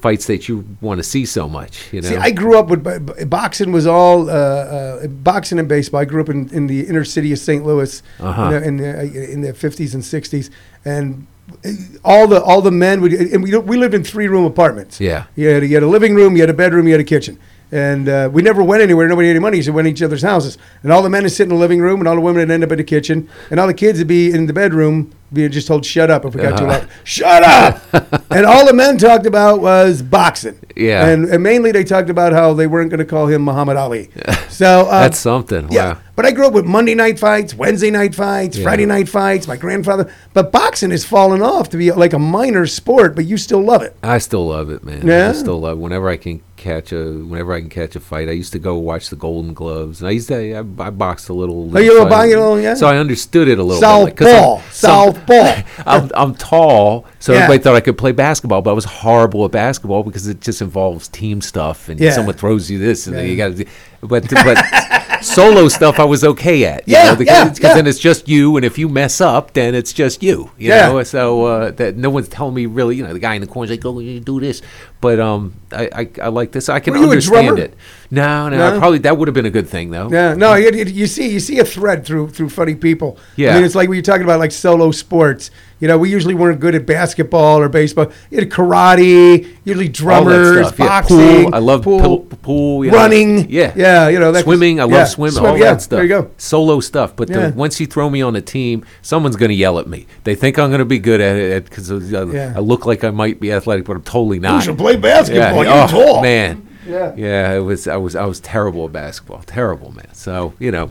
fights 0.02 0.26
that 0.26 0.49
you 0.49 0.64
want 0.80 0.99
to 0.99 1.04
see 1.04 1.25
so 1.25 1.49
much. 1.49 1.92
You 1.92 2.00
know. 2.02 2.09
See, 2.09 2.16
I 2.16 2.32
grew 2.32 2.59
up 2.59 2.66
with 2.68 3.30
boxing 3.30 3.73
was 3.73 3.87
all 3.87 4.28
uh, 4.28 4.32
uh, 4.32 5.06
boxing 5.06 5.59
and 5.59 5.68
baseball. 5.68 6.00
I 6.00 6.04
grew 6.04 6.21
up 6.21 6.28
in, 6.28 6.50
in 6.50 6.66
the 6.66 6.80
inner 6.87 7.04
city 7.04 7.32
of 7.32 7.38
St. 7.38 7.64
Louis 7.64 8.02
Uh-huh. 8.21 8.42
in, 8.42 8.50
the, 8.50 8.66
in 8.68 8.76
the 8.76 9.32
in 9.32 9.40
the 9.42 9.54
fifties 9.54 9.94
and 9.94 10.04
sixties, 10.04 10.50
and 10.85 11.26
uh, 11.64 11.71
all 12.04 12.26
the 12.26 12.42
all 12.42 12.61
the 12.61 12.73
men 12.73 13.00
would 13.00 13.12
and 13.12 13.42
we 13.42 13.56
we 13.56 13.76
lived 13.76 13.94
in 13.94 14.04
three 14.04 14.28
room 14.28 14.44
apartments. 14.44 15.00
Yeah. 15.00 15.25
you 15.37 15.49
had, 15.49 15.62
you 15.62 15.75
had 15.75 15.82
a 15.85 15.88
living 15.88 16.14
room, 16.14 16.35
you 16.37 16.42
had 16.42 16.50
a 16.50 16.54
bedroom, 16.64 16.87
you 16.87 16.92
had 16.92 17.00
a 17.00 17.04
kitchen, 17.04 17.38
And 17.71 18.09
uh, 18.09 18.28
we 18.32 18.42
never 18.42 18.62
went 18.62 18.82
anywhere. 18.82 19.09
Nobody 19.09 19.28
had 19.28 19.37
any 19.37 19.42
money. 19.49 19.62
So 19.62 19.71
we 19.73 19.76
went 19.76 19.87
to 19.87 19.92
each 19.92 20.02
other's 20.02 20.23
houses. 20.23 20.59
And 20.82 20.92
all 20.92 21.02
the 21.02 21.09
men 21.11 21.23
would 21.23 21.32
sit 21.32 21.44
in 21.44 21.49
the 21.49 21.54
living 21.66 21.80
room, 21.80 22.00
and 22.00 22.09
all 22.09 22.16
the 22.16 22.21
women 22.21 22.40
would 22.40 22.50
end 22.50 22.64
up 22.64 22.73
in 22.73 22.78
the 22.78 22.85
kitchen, 22.85 23.28
and 23.50 23.59
all 23.61 23.66
the 23.66 23.75
kids 23.85 23.99
would 23.99 24.09
be 24.09 24.30
in 24.37 24.47
the 24.47 24.52
bedroom 24.52 25.12
being 25.33 25.51
just 25.51 25.67
told 25.67 25.85
shut 25.87 26.11
up 26.11 26.25
if 26.25 26.35
we 26.35 26.43
got 26.43 26.55
Uh-huh. 26.55 26.67
loud. 26.67 26.89
Shut 27.05 27.43
up! 27.43 27.83
and 28.31 28.45
all 28.47 28.67
the 28.67 28.73
men 28.73 28.99
talked 28.99 29.27
about 29.27 29.61
was 29.61 30.03
boxing. 30.03 30.59
Yeah. 30.77 31.07
And, 31.09 31.25
and 31.27 31.43
mainly 31.43 31.73
they 31.73 31.85
talked 31.85 32.11
about 32.11 32.33
how 32.33 32.53
they 32.55 32.67
weren't 32.67 32.91
going 32.91 32.99
to 32.99 33.05
call 33.05 33.27
him 33.27 33.43
Muhammad 33.43 33.77
Ali. 33.77 34.11
So 34.53 34.83
uh, 34.83 35.01
That's 35.01 35.19
something. 35.19 35.69
yeah. 35.73 35.95
Wow. 35.95 35.99
But 36.15 36.27
I 36.27 36.31
grew 36.33 36.47
up 36.47 36.53
with 36.53 36.67
Monday 36.67 36.95
night 36.95 37.19
fights, 37.19 37.55
Wednesday 37.55 37.91
night 37.91 38.15
fights, 38.15 38.59
Yeah. 38.59 38.65
Friday 38.65 38.85
night 38.85 39.09
fights. 39.09 39.49
My 39.49 39.57
grandfather. 39.57 40.12
But 40.35 40.53
boxing 40.53 40.91
has 40.91 41.07
fallen 41.07 41.41
off 41.41 41.71
to 41.71 41.79
be 41.79 41.91
like 41.91 42.12
a 42.12 42.19
minor 42.19 42.67
sport, 42.67 43.15
but 43.17 43.25
you 43.25 43.39
still 43.39 43.62
love 43.62 43.81
it. 43.81 43.97
I 44.03 44.19
still 44.19 44.47
love 44.47 44.69
it, 44.71 44.85
man. 44.85 45.07
Yeah? 45.07 45.31
I 45.31 45.33
still 45.33 45.59
love. 45.59 45.79
It. 45.79 45.81
Whenever 45.81 46.11
I 46.11 46.19
can 46.19 46.43
catch 46.62 46.92
a, 46.92 47.04
whenever 47.12 47.52
I 47.52 47.61
can 47.61 47.69
catch 47.69 47.97
a 47.97 48.00
fight, 48.00 48.28
I 48.28 48.33
used 48.33 48.52
to 48.52 48.59
go 48.59 48.76
watch 48.76 49.11
the 49.11 49.16
Golden 49.16 49.52
Gloves, 49.54 50.00
and 50.00 50.09
I 50.09 50.12
used 50.12 50.28
to, 50.28 50.54
I, 50.54 50.59
I 50.61 50.90
boxed 50.90 51.28
a 51.28 51.33
little. 51.33 51.76
Oh, 51.76 51.81
you 51.81 51.99
were 52.00 52.09
boxing 52.09 52.35
a 52.35 52.40
little, 52.40 52.61
yeah? 52.61 52.75
So 52.75 52.87
I 52.87 52.97
understood 52.97 53.49
it 53.49 53.59
a 53.59 53.62
little. 53.62 53.81
bit, 54.07 54.21
like, 54.21 54.21
Southpaw, 54.21 54.54
I'm- 54.54 54.71
southpaw. 54.71 55.62
I'm, 55.87 56.11
I'm 56.14 56.35
tall, 56.35 57.07
so 57.19 57.33
Yeah. 57.33 57.40
everybody 57.40 57.62
thought 57.62 57.75
I 57.76 57.81
could 57.81 57.99
play 57.99 58.12
basketball, 58.12 58.62
but 58.62 58.71
I 58.71 58.75
was 58.75 58.85
horrible 58.85 59.45
at 59.45 59.50
basketball 59.50 60.02
because 60.04 60.26
it 60.28 60.40
just 60.40 60.62
involves 60.62 61.09
team 61.09 61.40
stuff, 61.40 61.88
and 61.88 61.99
Yeah. 62.00 62.12
someone 62.12 62.35
throws 62.37 62.71
you 62.71 62.78
this, 62.78 63.07
and 63.07 63.16
then 63.16 63.25
Yeah. 63.26 63.31
you 63.31 63.37
got 63.37 63.57
to. 63.57 63.64
But 64.04 64.28
but 64.31 64.59
solo 65.23 65.69
stuff 65.69 66.00
I 66.00 66.04
was 66.04 66.25
okay 66.25 66.64
at. 66.64 66.88
you 66.88 66.95
Yeah, 66.95 67.11
know, 67.11 67.16
because 67.16 67.33
yeah, 67.35 67.45
because 67.45 67.61
yeah. 67.62 67.75
then 67.75 67.87
it's 67.87 68.00
just 68.00 68.28
you, 68.28 68.57
and 68.57 68.64
if 68.64 68.78
you 68.78 68.88
mess 68.88 69.21
up, 69.21 69.52
then 69.52 69.75
it's 69.76 69.92
just 69.92 70.23
you. 70.25 70.50
You 70.59 70.71
Yeah. 70.71 70.88
know, 70.88 71.02
so 71.04 71.45
uh, 71.45 71.71
that 71.73 71.97
no 71.97 72.11
one's 72.11 72.28
telling 72.28 72.54
me 72.54 72.66
really. 72.66 72.97
You 72.97 73.04
know, 73.04 73.12
the 73.12 73.21
guy 73.21 73.35
in 73.35 73.40
the 73.40 73.47
corner's 73.47 73.71
like, 73.71 73.85
"Oh, 73.87 74.00
you 74.00 74.19
do 74.19 74.40
this," 74.40 74.61
but 75.02 75.21
um, 75.21 75.52
I 75.71 75.88
I, 75.92 76.11
I 76.23 76.28
like 76.28 76.52
this. 76.52 76.71
I 76.71 76.80
can 76.80 76.94
Were 76.94 77.00
understand 77.00 77.59
it. 77.59 77.75
No, 78.11 78.49
no, 78.49 78.56
No? 78.56 78.76
I 78.76 78.78
probably 78.78 78.99
that 79.00 79.18
would 79.18 79.28
have 79.28 79.35
been 79.35 79.47
a 79.47 79.50
good 79.50 79.68
thing 79.68 79.90
though. 79.90 80.09
Yeah, 80.11 80.35
no, 80.35 80.54
you, 80.54 80.71
you- 80.85 81.06
see, 81.06 81.28
you 81.30 81.40
see 81.40 81.59
a 81.59 81.64
thread 81.64 82.06
through 82.06 82.30
through 82.30 82.49
funny 82.49 82.75
people. 82.75 83.18
Yeah, 83.37 83.50
I 83.52 83.54
mean, 83.56 83.64
it's 83.64 83.75
like 83.75 83.88
when 83.90 83.97
you're 83.97 84.02
talking 84.02 84.25
about 84.25 84.38
like 84.40 84.52
solo 84.52 84.90
sports. 84.92 85.50
You 85.80 85.88
know, 85.88 85.99
we 85.99 86.11
usually 86.11 86.35
weren't 86.35 86.61
good 86.61 86.76
at 86.76 86.87
basketball 86.87 87.59
or 87.59 87.68
baseball. 87.68 88.12
You 88.30 88.38
had 88.38 88.50
karate, 88.50 89.49
usually 89.64 89.88
drummers, 89.88 90.68
stuff. 90.68 90.78
Yeah, 90.78 90.87
boxing. 90.87 91.18
pool. 91.47 91.54
I 91.56 91.59
love 91.59 91.82
pool, 91.82 92.21
pool 92.21 92.85
you 92.85 92.92
know. 92.92 92.99
running. 92.99 93.50
Yeah, 93.50 93.73
yeah, 93.75 94.06
you 94.09 94.21
know, 94.21 94.30
that 94.30 94.44
swimming. 94.44 94.78
I 94.78 94.85
love 94.85 94.92
yeah, 94.92 95.04
swimming. 95.06 95.32
swim- 95.38 95.47
all 95.50 95.59
yeah, 95.59 95.73
that 95.73 95.82
stuff. 95.82 95.97
There 95.97 96.04
you 96.04 96.09
go. 96.09 96.30
Solo 96.38 96.78
stuff. 96.78 97.16
But 97.16 97.30
Yeah. 97.30 97.49
the, 97.49 97.56
once 97.56 97.80
you 97.80 97.87
throw 97.87 98.09
me 98.11 98.23
on 98.23 98.37
a 98.37 98.40
team, 98.40 98.85
someone's 99.02 99.35
going 99.35 99.49
to 99.49 99.56
yell 99.56 99.80
at 99.80 99.88
me. 99.88 100.06
They 100.23 100.37
think 100.37 100.56
I'm 100.56 100.71
going 100.71 100.78
to 100.78 100.85
be 100.85 101.00
good 101.00 101.21
at 101.21 101.35
it 101.35 101.64
because 101.64 101.90
uh, 101.90 102.26
Yeah. 102.28 102.52
I 102.54 102.61
look 102.61 102.87
like 102.87 103.02
I 103.02 103.11
might 103.11 103.40
be 103.40 103.50
athletic, 103.52 103.85
but 103.85 103.97
I'm 103.97 104.02
totally 104.04 104.38
not. 104.38 104.62
You 104.93 104.97
should 104.97 105.03
play 105.03 105.11
basketball. 105.11 105.65
Yeah. 105.65 105.75
You're 105.75 105.85
oh, 105.85 106.13
tall. 106.13 106.23
man. 106.23 106.69
Yeah. 106.87 107.15
Yeah, 107.17 107.53
it 107.55 107.61
was. 107.61 107.87
I 107.87 107.97
was. 107.97 108.17
I 108.17 108.25
was 108.27 108.41
terrible 108.41 108.87
at 108.87 108.93
basketball. 108.93 109.43
Terrible, 109.43 109.93
man. 109.93 110.13
So 110.15 110.55
you 110.59 110.71
know. 110.71 110.91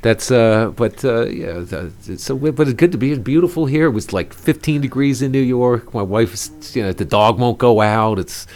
That's 0.00 0.30
uh, 0.30 0.70
but 0.76 1.04
uh, 1.04 1.26
yeah. 1.26 1.54
the- 1.54 1.92
It's 2.06 2.22
so, 2.22 2.36
but 2.36 2.68
it's 2.68 2.74
good 2.74 2.92
to 2.92 2.98
be 2.98 3.18
beautiful 3.18 3.66
here. 3.66 3.86
It 3.86 3.90
was 3.90 4.12
like 4.12 4.32
15 4.32 4.80
degrees 4.80 5.22
in 5.22 5.32
New 5.32 5.40
York. 5.42 5.92
My 5.92 6.02
wife, 6.02 6.34
is, 6.34 6.76
you 6.76 6.84
know, 6.84 6.92
the 6.92 7.04
dog 7.04 7.40
won't 7.40 7.58
go 7.58 7.80
out. 7.80 8.20
It's, 8.20 8.46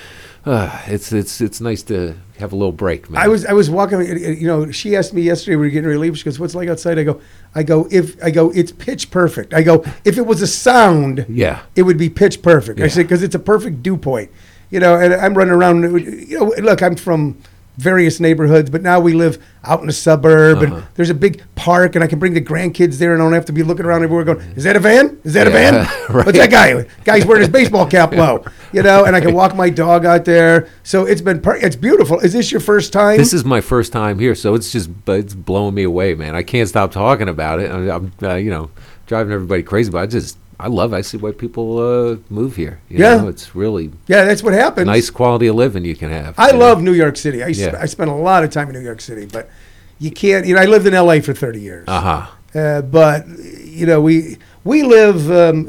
uh, 0.47 0.81
it's 0.87 1.13
it's 1.13 1.41
it's 1.41 1.61
nice 1.61 1.83
to 1.85 2.15
have 2.39 2.53
a 2.53 2.57
little 2.57 2.71
break, 2.71 3.11
man. 3.11 3.21
I 3.23 3.27
was 3.27 3.45
I 3.45 3.55
was 3.55 3.69
walking. 3.71 4.01
You 4.03 4.47
know, 4.47 4.71
she 4.71 4.95
asked 4.95 5.15
me 5.15 5.23
yesterday. 5.23 5.57
We 5.57 5.67
were 5.67 5.71
getting 5.71 5.87
ready 5.89 5.97
to 5.97 6.01
leave. 6.01 6.17
She 6.17 6.25
goes, 6.25 6.39
"What's 6.39 6.55
it 6.55 6.59
like 6.59 6.69
outside?" 6.69 6.97
I 6.97 7.03
go, 7.03 7.21
"I 7.57 7.65
go 7.65 7.89
if 7.91 8.23
I 8.23 8.31
go, 8.31 8.51
it's 8.53 8.71
pitch 8.71 9.11
perfect." 9.11 9.53
I 9.53 9.63
go, 9.63 9.85
"If 10.05 10.19
it 10.19 10.27
was 10.27 10.43
a 10.43 10.47
sound, 10.47 11.27
Yeah. 11.29 11.63
it 11.75 11.83
would 11.83 11.99
be 11.99 12.09
pitch 12.09 12.41
perfect." 12.43 12.81
I 12.81 12.87
said 12.87 13.03
because 13.03 13.25
it's 13.25 13.35
a 13.35 13.41
perfect 13.41 13.83
dew 13.83 13.97
point. 13.97 14.31
You 14.73 14.81
know, 14.81 14.97
and 14.99 15.15
I'm 15.15 15.35
running 15.39 15.53
around. 15.55 15.83
You 16.29 16.39
know, 16.41 16.55
look, 16.59 16.83
I'm 16.83 16.97
from 16.97 17.37
various 17.79 18.21
neighborhoods, 18.21 18.69
but 18.69 18.83
now 18.83 19.01
we 19.01 19.13
live 19.15 19.43
out 19.65 19.81
in 19.81 19.87
the 19.87 19.93
suburb, 19.95 20.59
Uh-huh. 20.59 20.77
and 20.77 20.85
there's 20.95 21.09
a 21.09 21.15
big 21.15 21.43
park, 21.55 21.95
and 21.95 22.05
I 22.05 22.07
can 22.07 22.19
bring 22.19 22.35
the 22.35 22.41
grandkids 22.41 22.99
there, 22.99 23.15
and 23.15 23.23
I 23.23 23.25
don't 23.25 23.33
have 23.33 23.47
to 23.47 23.53
be 23.53 23.63
looking 23.63 23.87
around 23.87 24.03
everywhere 24.03 24.25
going, 24.25 24.41
"Is 24.57 24.65
that 24.65 24.77
a 24.77 24.79
van? 24.81 25.19
Is 25.25 25.33
that 25.35 25.47
a 25.47 25.51
van? 25.51 25.75
right. 26.11 26.27
What's 26.27 26.37
that 26.39 26.51
guy? 26.51 26.85
Guy's 27.05 27.25
wearing 27.25 27.43
his 27.43 27.49
baseball 27.51 27.87
cap 27.87 28.13
low." 28.23 28.45
You 28.73 28.83
know, 28.83 29.05
and 29.05 29.15
I 29.17 29.21
can 29.21 29.35
walk 29.35 29.55
my 29.55 29.69
dog 29.71 30.05
out 30.07 30.25
there. 30.25 30.69
So 30.83 31.05
it's 31.07 31.21
been 31.23 31.41
per- 31.41 31.57
it's 31.57 31.77
beautiful. 31.77 32.19
Is 32.21 32.33
this 32.33 32.51
your 32.51 32.61
first 32.61 32.93
time? 32.93 33.17
This 33.19 33.33
is 33.35 33.45
my 33.45 33.61
first 33.61 33.93
time 33.93 34.19
here, 34.19 34.35
so 34.35 34.55
it's 34.55 34.71
just 34.73 34.91
it's 35.07 35.35
blowing 35.35 35.75
me 35.75 35.83
away, 35.85 36.15
man. 36.15 36.35
I 36.35 36.43
can't 36.43 36.69
stop 36.69 36.93
talking 36.93 37.29
about 37.29 37.61
it. 37.61 37.71
I- 37.71 37.95
I'm, 37.95 38.13
uh, 38.23 38.35
you 38.35 38.51
know, 38.51 38.71
driving 39.07 39.33
everybody 39.33 39.63
crazy, 39.63 39.91
but 39.91 39.99
I 40.03 40.07
just 40.07 40.37
I 40.61 40.69
love. 40.69 40.93
I 40.95 41.01
see 41.01 41.17
why 41.17 41.33
people 41.33 41.79
uh, 41.79 42.17
move 42.31 42.57
here. 42.57 42.81
You 42.89 42.99
Yeah. 42.99 43.17
know, 43.17 43.29
it's 43.29 43.55
really 43.55 43.91
Yeah, 44.07 44.25
that's 44.25 44.43
what 44.43 44.53
happens. 44.53 44.87
nice 44.87 45.11
quality 45.11 45.47
of 45.49 45.57
living 45.57 45.85
you 45.85 45.97
can 45.97 46.11
have. 46.11 46.35
I 46.39 46.49
you 46.49 46.53
know? 46.53 46.59
love 46.61 46.83
New 46.83 46.93
York 46.93 47.17
City. 47.17 47.43
I, 47.43 47.49
Yeah. 47.49 47.77
I 47.81 47.87
spent 47.87 48.11
a 48.11 48.15
lot 48.15 48.45
of 48.45 48.51
time 48.51 48.69
in 48.69 48.75
New 48.75 48.81
York 48.85 49.01
City, 49.01 49.27
but 49.27 49.49
you 49.99 50.11
can't. 50.11 50.47
You 50.47 50.55
know, 50.55 50.61
I 50.61 50.67
lived 50.67 50.87
in 50.87 50.95
L.A. 50.95 51.21
for 51.21 51.33
thirty 51.33 51.61
years. 51.61 51.85
Uh-huh. 51.89 52.27
Uh, 52.55 52.83
but 52.83 53.27
you 53.65 53.87
know, 53.87 54.01
we 54.01 54.37
we 54.65 54.83
live. 54.83 55.31
Um, 55.31 55.69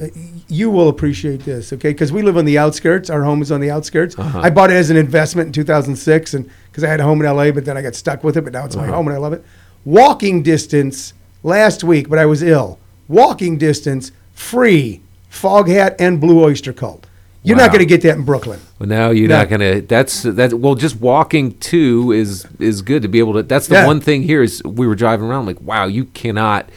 you 0.49 0.69
will 0.69 0.89
appreciate 0.89 1.43
this, 1.45 1.73
okay? 1.73 1.89
Because 1.89 2.11
we 2.11 2.21
live 2.21 2.37
on 2.37 2.45
the 2.45 2.59
outskirts. 2.59 3.09
Our 3.09 3.23
home 3.23 3.41
is 3.41 3.51
on 3.51 3.59
the 3.61 3.71
outskirts. 3.71 4.19
Uh-huh. 4.19 4.39
I 4.43 4.51
bought 4.51 4.69
it 4.69 4.75
as 4.75 4.91
an 4.91 4.97
investment 4.97 5.47
in 5.47 5.53
2006, 5.53 6.33
and 6.35 6.47
because 6.69 6.83
I 6.83 6.89
had 6.89 6.99
a 6.99 7.03
home 7.03 7.19
in 7.21 7.25
L.A., 7.25 7.49
but 7.51 7.65
then 7.65 7.75
I 7.77 7.81
got 7.81 7.95
stuck 7.95 8.23
with 8.23 8.37
it. 8.37 8.43
But 8.43 8.53
now 8.53 8.65
it's 8.65 8.75
my 8.75 8.83
Uh-huh. 8.83 8.93
home, 8.93 9.07
and 9.07 9.15
I 9.15 9.19
love 9.19 9.33
it. 9.33 9.43
Walking 9.85 10.43
distance 10.43 11.13
last 11.41 11.83
week, 11.83 12.07
but 12.09 12.19
I 12.19 12.25
was 12.25 12.43
ill. 12.43 12.77
Walking 13.07 13.57
distance, 13.57 14.11
free 14.33 15.01
Foghat 15.31 15.95
and 15.99 16.19
Blue 16.21 16.43
Oyster 16.43 16.73
Cult. 16.73 17.07
You're 17.45 17.57
not 17.57 17.71
going 17.71 17.79
to 17.79 17.85
get 17.85 18.01
that 18.03 18.15
in 18.15 18.23
Brooklyn. 18.23 18.61
Well, 18.79 18.87
now 18.87 19.09
you're 19.09 19.27
No. 19.27 19.39
not 19.39 19.49
gonna. 19.49 19.81
That's 19.81 20.21
that. 20.23 20.53
Well, 20.53 20.75
just 20.75 21.01
walking 21.01 21.57
too 21.59 22.13
is 22.13 22.45
is 22.57 22.81
good 22.81 23.01
to 23.01 23.09
be 23.09 23.19
able 23.19 23.33
to. 23.33 23.43
That's 23.43 23.67
the 23.67 23.75
Yeah. 23.75 23.85
one 23.85 23.99
thing 23.99 24.23
here 24.23 24.41
is 24.41 24.63
we 24.63 24.87
were 24.87 24.95
driving 24.95 25.25
around 25.25 25.45
like, 25.45 25.59
wow, 25.61 25.85
you 25.85 26.05
cannot, 26.05 26.69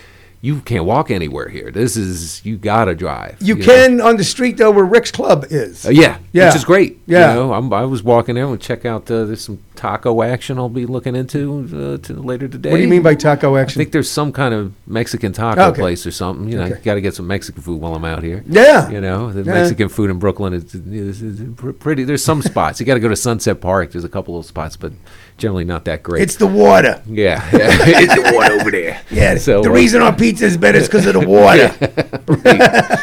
you 0.47 0.61
can't 0.61 0.85
walk 0.85 1.11
anywhere 1.11 1.49
here. 1.49 1.73
This 1.73 1.97
is 1.97 2.45
you 2.45 2.57
gotta 2.57 2.95
drive. 2.95 3.37
You 3.41 3.57
know? 3.57 3.65
can 3.65 4.01
on 4.01 4.17
the 4.17 4.23
street 4.25 4.57
though, 4.57 4.71
where 4.71 4.85
Rick's 4.85 5.11
Club 5.11 5.45
is. 5.51 5.85
Uh, 5.85 5.91
yeah, 5.91 6.19
Yeah. 6.33 6.47
which 6.47 6.57
is 6.57 6.65
great. 6.65 7.01
Yeah. 7.07 7.31
you 7.31 7.41
know, 7.41 7.53
I'm, 7.53 7.73
I 7.73 7.85
was 7.85 8.03
walking 8.05 8.37
there 8.37 8.47
and 8.47 8.61
check 8.61 8.85
out. 8.85 9.11
Uh, 9.11 9.25
there's 9.25 9.41
some 9.43 9.59
taco 9.75 10.23
action 10.23 10.57
I'll 10.59 10.69
be 10.69 10.87
looking 10.87 11.15
into 11.17 11.99
uh, 12.01 12.07
to 12.07 12.13
later 12.15 12.47
today. 12.49 12.71
What 12.71 12.77
do 12.77 12.83
you 12.83 12.89
mean 12.89 13.03
by 13.03 13.15
taco 13.15 13.57
action? 13.57 13.81
I 13.81 13.85
think 13.85 13.93
there's 13.93 14.11
some 14.11 14.33
kind 14.33 14.55
of 14.55 14.73
Mexican 14.87 15.33
taco 15.33 15.61
Okay. 15.71 15.81
place 15.81 16.07
or 16.07 16.11
something. 16.13 16.49
You 16.49 16.59
know, 16.59 16.65
Okay. 16.67 16.81
got 16.83 16.95
to 16.95 17.01
get 17.01 17.15
some 17.15 17.27
Mexican 17.27 17.63
food 17.63 17.81
while 17.81 17.95
I'm 17.95 18.05
out 18.05 18.23
here. 18.23 18.45
Yeah. 18.47 18.89
You 18.89 19.01
know, 19.01 19.33
the 19.33 19.43
Yeah. 19.43 19.53
Mexican 19.55 19.89
food 19.89 20.11
in 20.11 20.19
Brooklyn 20.19 20.53
is, 20.55 20.75
is, 20.75 21.23
is 21.23 21.43
pretty. 21.81 22.05
There's 22.05 22.23
some 22.25 22.41
spots. 22.41 22.79
You 22.79 22.87
got 22.87 22.95
to 22.95 23.01
go 23.01 23.09
to 23.09 23.17
Sunset 23.17 23.61
Park. 23.61 23.91
There's 23.93 24.05
a 24.05 24.09
couple 24.09 24.39
of 24.39 24.47
spots, 24.47 24.77
but 24.77 24.93
generally 25.39 25.65
not 25.65 25.85
that 25.87 26.03
great. 26.03 26.23
It's 26.23 26.37
the 26.37 26.47
water. 26.47 27.03
yeah, 27.07 27.45
yeah. 27.53 27.69
it's 28.01 28.15
the 28.15 28.33
water 28.35 28.55
over 28.55 28.71
there. 28.71 29.01
Yeah. 29.11 29.37
So, 29.39 29.63
the 29.63 29.71
uh, 29.71 29.75
reason 29.75 30.01
our 30.03 30.15
pizza 30.15 30.36
is 30.43 30.57
better 30.57 30.81
because 30.81 31.07
of 31.07 31.15
the 31.15 31.27
water. 31.29 31.73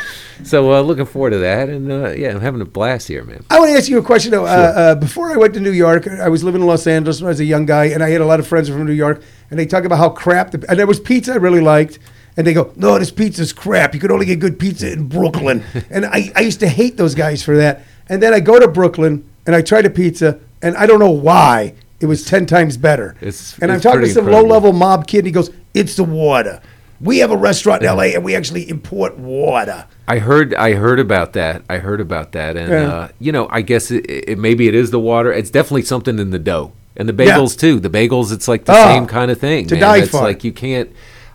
So 0.44 0.74
uh, 0.74 0.82
looking 0.82 1.06
forward 1.06 1.30
to 1.30 1.38
that, 1.40 1.70
and 1.70 1.90
uh, 1.90 2.10
yeah, 2.10 2.32
I'm 2.32 2.42
having 2.42 2.60
a 2.60 2.66
blast 2.66 3.08
here, 3.08 3.24
man. 3.24 3.46
I 3.50 3.60
want 3.60 3.72
to 3.72 3.78
ask 3.78 3.88
you 3.88 3.98
a 3.98 4.04
question 4.04 4.32
though. 4.32 4.46
Uh, 4.46 4.50
uh, 4.50 4.96
before 4.96 5.32
I 5.32 5.38
went 5.38 5.54
to 5.54 5.60
New 5.62 5.72
York, 5.72 6.06
I 6.08 6.28
was 6.28 6.44
living 6.44 6.60
in 6.62 6.68
Los 6.68 6.86
Angeles 6.86 7.22
when 7.22 7.28
I 7.28 7.30
was 7.30 7.40
a 7.40 7.46
young 7.46 7.66
guy, 7.66 7.86
and 7.86 8.04
I 8.04 8.10
had 8.10 8.20
a 8.20 8.26
lot 8.26 8.40
of 8.42 8.48
friends 8.48 8.68
from 8.68 8.86
New 8.86 8.92
York, 8.92 9.22
and 9.50 9.58
they 9.58 9.66
talk 9.66 9.86
about 9.86 10.00
how 10.00 10.10
crap. 10.10 10.52
The, 10.52 10.66
and 10.68 10.78
there 10.78 10.88
was 10.88 11.00
pizza 11.00 11.32
I 11.34 11.36
really 11.36 11.62
liked, 11.62 12.00
and 12.36 12.46
they 12.46 12.54
go, 12.54 12.74
"No, 12.76 13.00
this 13.00 13.10
pizza's 13.12 13.54
crap. 13.54 13.94
You 13.94 14.02
could 14.02 14.12
only 14.12 14.26
get 14.26 14.40
good 14.40 14.60
pizza 14.60 14.92
in 14.92 15.08
Brooklyn." 15.08 15.64
and 15.90 16.06
I, 16.06 16.32
I 16.36 16.42
used 16.42 16.60
to 16.60 16.68
hate 16.68 16.98
those 16.98 17.16
guys 17.16 17.42
for 17.42 17.56
that. 17.58 17.84
And 18.10 18.22
then 18.22 18.34
I 18.34 18.42
go 18.42 18.60
to 18.60 18.68
Brooklyn 18.68 19.24
and 19.46 19.56
I 19.56 19.62
tried 19.62 19.86
a 19.86 19.90
pizza, 19.90 20.40
and 20.62 20.76
I 20.76 20.86
don't 20.88 21.00
know 21.00 21.12
why 21.12 21.74
it 22.02 22.08
was 22.08 22.26
ten 22.26 22.46
times 22.46 22.76
better. 22.76 23.16
It's- 23.22 23.58
and 23.62 23.72
I'm 23.72 23.80
talking 23.80 24.02
to 24.02 24.10
some 24.10 24.26
incredible. 24.26 24.50
low-level 24.50 24.74
mob 24.74 25.08
kid, 25.08 25.20
and 25.20 25.28
he 25.28 25.32
goes, 25.32 25.52
"It's 25.74 25.96
the 25.96 26.04
water." 26.04 26.62
We 27.04 27.18
have 27.20 27.32
a 27.32 27.38
restaurant 27.38 27.84
in 27.84 27.90
LA, 27.96 28.04
and 28.16 28.24
we 28.24 28.34
actually 28.36 28.70
import 28.70 29.18
water. 29.18 29.86
I 30.08 30.20
heard 30.20 30.54
I 30.56 30.74
heard 30.74 31.00
about 31.00 31.34
that. 31.34 31.64
I 31.70 31.78
heard 31.78 32.00
about 32.00 32.32
that, 32.32 32.56
and 32.56 32.70
Yeah. 32.72 32.94
uh, 32.94 33.08
you 33.20 33.32
know, 33.32 33.48
I 33.52 33.62
guess 33.62 33.92
it, 33.92 34.06
it 34.10 34.38
maybe 34.40 34.68
it 34.68 34.76
is 34.76 34.92
the 34.92 35.00
water. 35.00 35.32
It's 35.32 35.50
definitely 35.50 35.82
something 35.84 36.18
in 36.18 36.30
the 36.32 36.40
dough 36.40 36.72
and 36.96 37.10
the 37.10 37.24
Yeah. 37.24 37.38
bagels 37.38 37.60
too. 37.60 37.80
The 37.80 37.90
bagels, 37.90 38.32
it's 38.32 38.48
like 38.48 38.66
the 38.66 38.74
Oh, 38.74 38.86
same 38.86 39.06
kind 39.06 39.30
of 39.32 39.38
thing. 39.40 39.68
to 39.68 39.76
man. 39.76 39.82
die 39.82 39.98
it's 39.98 40.10
for. 40.12 40.22
like 40.22 40.44
you 40.44 40.52
can't. 40.54 40.90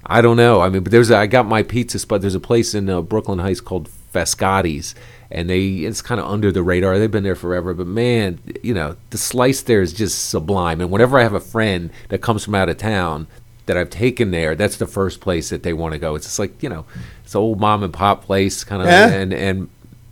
I 0.07 0.23
don't 0.23 0.39
know. 0.39 0.63
I 0.63 0.71
mean, 0.71 0.83
but 0.83 0.91
there's 0.91 1.11
a, 1.11 1.17
I 1.19 1.27
got 1.27 1.47
my 1.47 1.63
pizza 1.63 1.99
spot. 1.99 2.23
There's 2.23 2.35
a 2.35 2.41
place 2.41 2.75
in 2.75 2.89
uh, 2.89 3.03
Brooklyn 3.03 3.39
Heights 3.41 3.61
called 3.61 3.89
Fascati's, 4.15 4.95
and 5.31 5.51
they 5.51 5.67
it's 5.85 6.01
kind 6.01 6.19
of 6.19 6.27
under 6.27 6.51
the 6.51 6.63
radar. 6.63 6.99
They've 6.99 7.11
been 7.11 7.25
there 7.25 7.35
forever, 7.35 7.75
but 7.75 7.87
man, 7.87 8.39
you 8.63 8.73
know, 8.73 8.97
the 9.11 9.19
slice 9.19 9.61
there 9.61 9.83
is 9.83 9.93
just 9.93 10.31
sublime. 10.31 10.81
And 10.81 10.91
whenever 10.91 11.19
I 11.19 11.25
have 11.25 11.35
a 11.35 11.41
friend 11.41 11.91
that 12.09 12.23
comes 12.23 12.43
from 12.45 12.55
out 12.55 12.71
of 12.71 12.79
town 12.79 13.27
that 13.69 13.77
I've 13.77 13.91
taken 13.91 14.33
there, 14.33 14.55
that's 14.57 14.77
the 14.77 14.87
first 14.89 15.21
place 15.21 15.51
that 15.51 15.63
they 15.63 15.73
want 15.73 15.93
to 15.93 15.99
go. 15.99 16.17
It's 16.17 16.27
just 16.27 16.39
like 16.41 16.61
you 16.63 16.69
know, 16.69 16.85
it's 17.25 17.35
an 17.35 17.41
old 17.41 17.61
mom 17.61 17.83
and 17.85 17.93
pop 17.93 18.25
place 18.25 18.65
kind 18.65 18.83
of, 18.83 18.89
Yeah. 18.89 19.09
and 19.09 19.33
and 19.33 19.69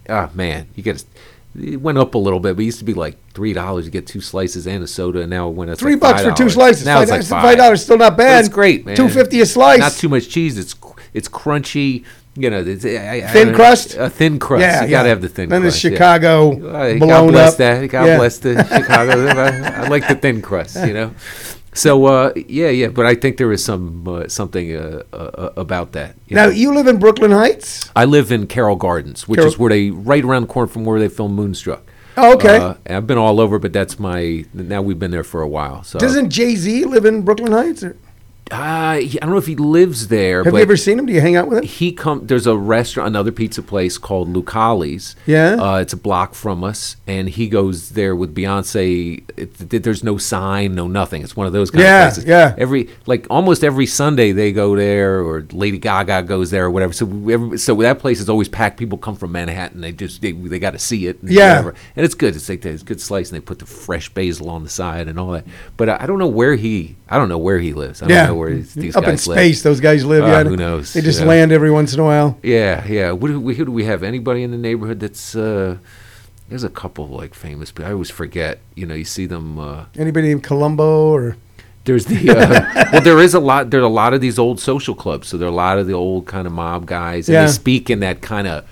ah 0.09 0.31
man, 0.35 0.69
you 0.77 0.83
get 0.85 1.05
it 1.59 1.81
went 1.81 1.97
up 1.99 2.15
a 2.15 2.19
little 2.19 2.39
bit, 2.39 2.55
but 2.55 2.63
it 2.63 2.67
used 2.67 2.79
to 2.81 2.85
be 2.85 2.95
like 2.95 3.17
three 3.35 3.53
dollars 3.55 3.87
to 3.87 3.91
get 3.91 4.07
two 4.07 4.21
slices 4.21 4.67
and 4.67 4.85
a 4.85 4.87
soda, 4.87 5.21
and 5.23 5.31
now 5.31 5.49
it 5.49 5.55
went 5.55 5.71
up 5.71 5.79
Three 5.79 5.93
like 5.93 6.01
bucks 6.01 6.23
for 6.23 6.33
two 6.33 6.51
slices. 6.51 6.85
Now 6.87 6.97
five, 6.97 7.09
it's 7.19 7.31
like 7.31 7.43
five 7.43 7.57
dollars, 7.59 7.83
still 7.83 7.99
not 7.99 8.11
But 8.17 8.25
bad. 8.25 8.41
it's 8.45 8.55
great, 8.55 8.87
man. 8.87 8.95
Two 8.95 9.09
fifty 9.09 9.41
a 9.41 9.47
slice. 9.47 9.81
Not 9.81 9.93
too 9.93 10.09
much 10.09 10.29
cheese. 10.29 10.57
It's 10.59 10.75
it's 11.15 11.29
crunchy. 11.29 12.05
You 12.39 12.51
know, 12.51 12.61
it's- 12.61 12.85
I- 12.85 13.27
Thin 13.33 13.49
I- 13.49 13.53
crust? 13.55 13.95
A 13.95 14.11
thin 14.11 14.39
crust. 14.39 14.61
Yeah, 14.61 14.85
you 14.85 14.91
gotta 14.91 15.09
have 15.09 15.23
the 15.23 15.29
thin 15.31 15.49
Then 15.49 15.63
crust. 15.63 15.83
there's 15.83 15.93
yeah. 15.95 15.97
Chicago 15.97 16.69
Uh, 16.69 16.99
God 16.99 17.31
bless 17.31 17.53
up. 17.53 17.57
that. 17.57 17.87
God 17.89 18.05
Yeah. 18.05 18.19
bless 18.19 18.37
the 18.37 18.63
Chicago. 18.63 19.27
I, 19.29 19.85
I 19.85 19.89
like 19.89 20.07
the 20.07 20.17
thin 20.17 20.43
crust. 20.43 20.77
You 20.87 20.93
know. 20.93 21.15
So 21.77 22.07
uh, 22.07 22.33
yeah, 22.35 22.71
yeah, 22.71 22.89
but 22.89 23.05
I 23.07 23.15
think 23.15 23.37
there 23.37 23.53
is 23.53 23.63
some 23.63 24.09
uh, 24.09 24.29
something 24.29 24.75
uh, 24.75 25.03
uh, 25.13 25.53
about 25.57 25.93
that. 25.93 26.17
you 26.27 26.35
Now 26.35 26.47
know. 26.47 26.51
you 26.53 26.75
live 26.75 26.87
in 26.87 26.99
Brooklyn 26.99 27.31
Heights. 27.31 27.91
I 27.95 28.07
live 28.07 28.33
in 28.33 28.47
Carroll 28.47 28.77
Gardens, 28.77 29.29
which 29.29 29.41
is 29.41 29.59
where 29.59 29.69
they 29.71 29.91
right 29.91 30.25
around 30.25 30.43
the 30.43 30.49
corner 30.49 30.69
from 30.69 30.85
where 30.85 30.99
they 30.99 31.09
filmed 31.09 31.35
Moonstruck. 31.35 31.83
Oh, 32.17 32.33
okay. 32.35 32.57
Uh, 32.57 32.75
I've 32.89 33.07
been 33.07 33.19
all 33.19 33.41
over, 33.41 33.59
but 33.59 33.75
that's 33.75 33.99
my. 33.99 34.47
Now 34.55 34.81
we've 34.81 34.99
been 34.99 35.11
there 35.11 35.25
for 35.25 35.43
a 35.43 35.49
while. 35.49 35.83
So 35.85 35.99
Doesn't 35.99 36.31
Jay 36.31 36.57
Z 36.57 36.85
live 36.87 37.05
in 37.05 37.23
Brooklyn 37.23 37.53
Heights? 37.53 37.85
Or, 37.85 37.97
uh, 38.53 38.99
he- 38.99 39.21
I 39.21 39.25
don't 39.25 39.33
know 39.33 39.39
if 39.39 39.47
he 39.47 39.57
lives 39.57 40.07
there. 40.09 40.45
have 40.45 40.55
you 40.55 40.61
ever 40.61 40.77
seen 40.77 40.99
him? 41.01 41.07
Do 41.07 41.13
you 41.13 41.21
hang 41.21 41.35
out 41.35 41.49
with 41.49 41.59
him? 41.59 41.65
he 41.65 41.91
come 41.93 42.27
there's 42.27 42.47
a 42.47 42.57
restaurant 42.57 43.09
another 43.09 43.33
pizza 43.33 43.61
place 43.61 43.99
called 43.99 44.29
lucali's 44.29 45.17
Yeah? 45.27 45.55
uh, 45.59 45.79
it's 45.79 45.93
a 45.93 45.97
block 45.97 46.35
from 46.35 46.63
us 46.63 46.97
and 47.09 47.29
he 47.29 47.49
goes 47.49 47.91
there 47.91 48.15
with 48.15 48.35
beyonce 48.37 49.25
it, 49.37 49.73
it- 49.73 49.83
there's 49.83 50.05
no 50.05 50.17
sign 50.17 50.75
no 50.77 50.87
nothing 50.87 51.23
it's 51.23 51.35
one 51.37 51.47
of 51.49 51.53
those 51.53 51.71
kind 51.73 51.83
Yeah, 51.83 52.07
of 52.07 52.13
places 52.15 52.25
yeah. 52.29 52.55
every 52.57 52.89
like 53.07 53.27
almost 53.31 53.65
every 53.65 53.87
sunday 53.87 54.31
they 54.33 54.53
go 54.53 54.77
there 54.77 55.21
or 55.23 55.45
lady 55.53 55.79
gaga 55.79 56.23
goes 56.23 56.51
there 56.53 56.67
or 56.67 56.71
whatever 56.71 56.93
so 56.93 57.07
every, 57.29 57.59
so 57.59 57.75
that 57.77 57.99
place 57.99 58.21
is 58.21 58.29
always 58.29 58.49
packed 58.49 58.79
people 58.79 58.97
come 58.97 59.17
from 59.17 59.33
manhattan 59.33 59.81
they 59.81 59.91
just 59.93 60.23
they, 60.23 60.33
they 60.33 60.59
got 60.61 60.71
to 60.71 60.79
see 60.79 61.09
it 61.09 61.21
and 61.21 61.31
Yeah. 61.33 61.51
whatever. 61.51 61.75
and 61.97 62.05
it's 62.05 62.15
good 62.15 62.37
it's 62.37 62.49
like 62.49 62.65
it's 62.65 62.83
good 62.85 63.01
slice 63.01 63.31
and 63.33 63.37
they 63.37 63.45
put 63.45 63.59
the 63.59 63.67
fresh 63.67 64.09
basil 64.11 64.49
on 64.51 64.63
the 64.63 64.71
side 64.71 65.09
and 65.09 65.19
all 65.19 65.33
that 65.33 65.45
but 65.77 65.89
I, 65.89 66.05
I 66.05 66.07
don't 66.07 66.19
know 66.21 66.27
where 66.29 66.55
he 66.55 66.95
i 67.09 67.19
don't 67.19 67.29
know 67.29 67.39
where 67.39 67.59
he 67.59 67.73
lives 67.73 68.03
i 68.03 68.07
don't 68.07 68.15
Yeah. 68.17 68.27
Where 68.37 68.55
these, 68.55 68.75
these 68.75 68.97
Up 68.97 69.05
in 69.05 69.11
guys 69.11 69.27
live 69.27 69.37
space, 69.39 69.63
those 69.63 69.81
guys 69.81 70.05
live. 70.05 70.25
Uh, 70.25 70.27
yeah, 70.29 70.45
who 70.45 70.57
knows, 70.57 70.93
They 70.93 71.01
just 71.01 71.23
land 71.23 71.53
every 71.53 71.71
once 71.71 71.93
in 71.95 72.01
a 72.01 72.05
while. 72.05 72.39
yeah, 72.43 72.87
yeah. 72.87 73.11
What 73.13 73.29
do 73.29 73.41
we, 73.41 73.55
who 73.55 73.65
do 73.65 73.73
we 73.73 73.85
have? 73.85 74.03
Anybody 74.03 74.43
in 74.43 74.51
the 74.51 74.59
neighborhood 74.59 75.01
that's 75.01 75.35
uh 75.35 75.77
there's 76.49 76.63
a 76.65 76.69
couple 76.71 77.09
like 77.09 77.35
famous 77.35 77.73
but 77.73 77.87
I 77.87 77.93
always 77.93 78.11
forget. 78.11 78.61
You 78.75 78.87
know, 78.87 78.95
you 78.95 79.05
see 79.05 79.27
them 79.27 79.59
uh 79.59 79.85
Anybody 79.97 80.29
named 80.29 80.45
Columbo 80.45 81.11
or 81.13 81.37
there's 81.85 82.07
the 82.07 82.31
uh, 82.31 82.89
well 82.93 83.01
there 83.03 83.19
is 83.21 83.35
a 83.35 83.41
lot 83.41 83.71
there's 83.71 83.85
a 83.85 83.89
lot 83.89 84.13
of 84.15 84.21
these 84.21 84.39
old 84.39 84.61
social 84.61 84.95
clubs. 84.95 85.29
So 85.29 85.37
there 85.39 85.49
are 85.49 85.53
a 85.53 85.55
lot 85.55 85.79
of 85.79 85.87
the 85.87 85.95
old 85.95 86.27
kind 86.27 86.47
of 86.47 86.53
mob 86.53 86.87
guys 86.87 87.29
and 87.29 87.35
Yeah. 87.35 87.47
they 87.47 87.53
speak 87.53 87.91
in 87.91 88.01
that 88.01 88.21
kind 88.23 88.47
of 88.47 88.65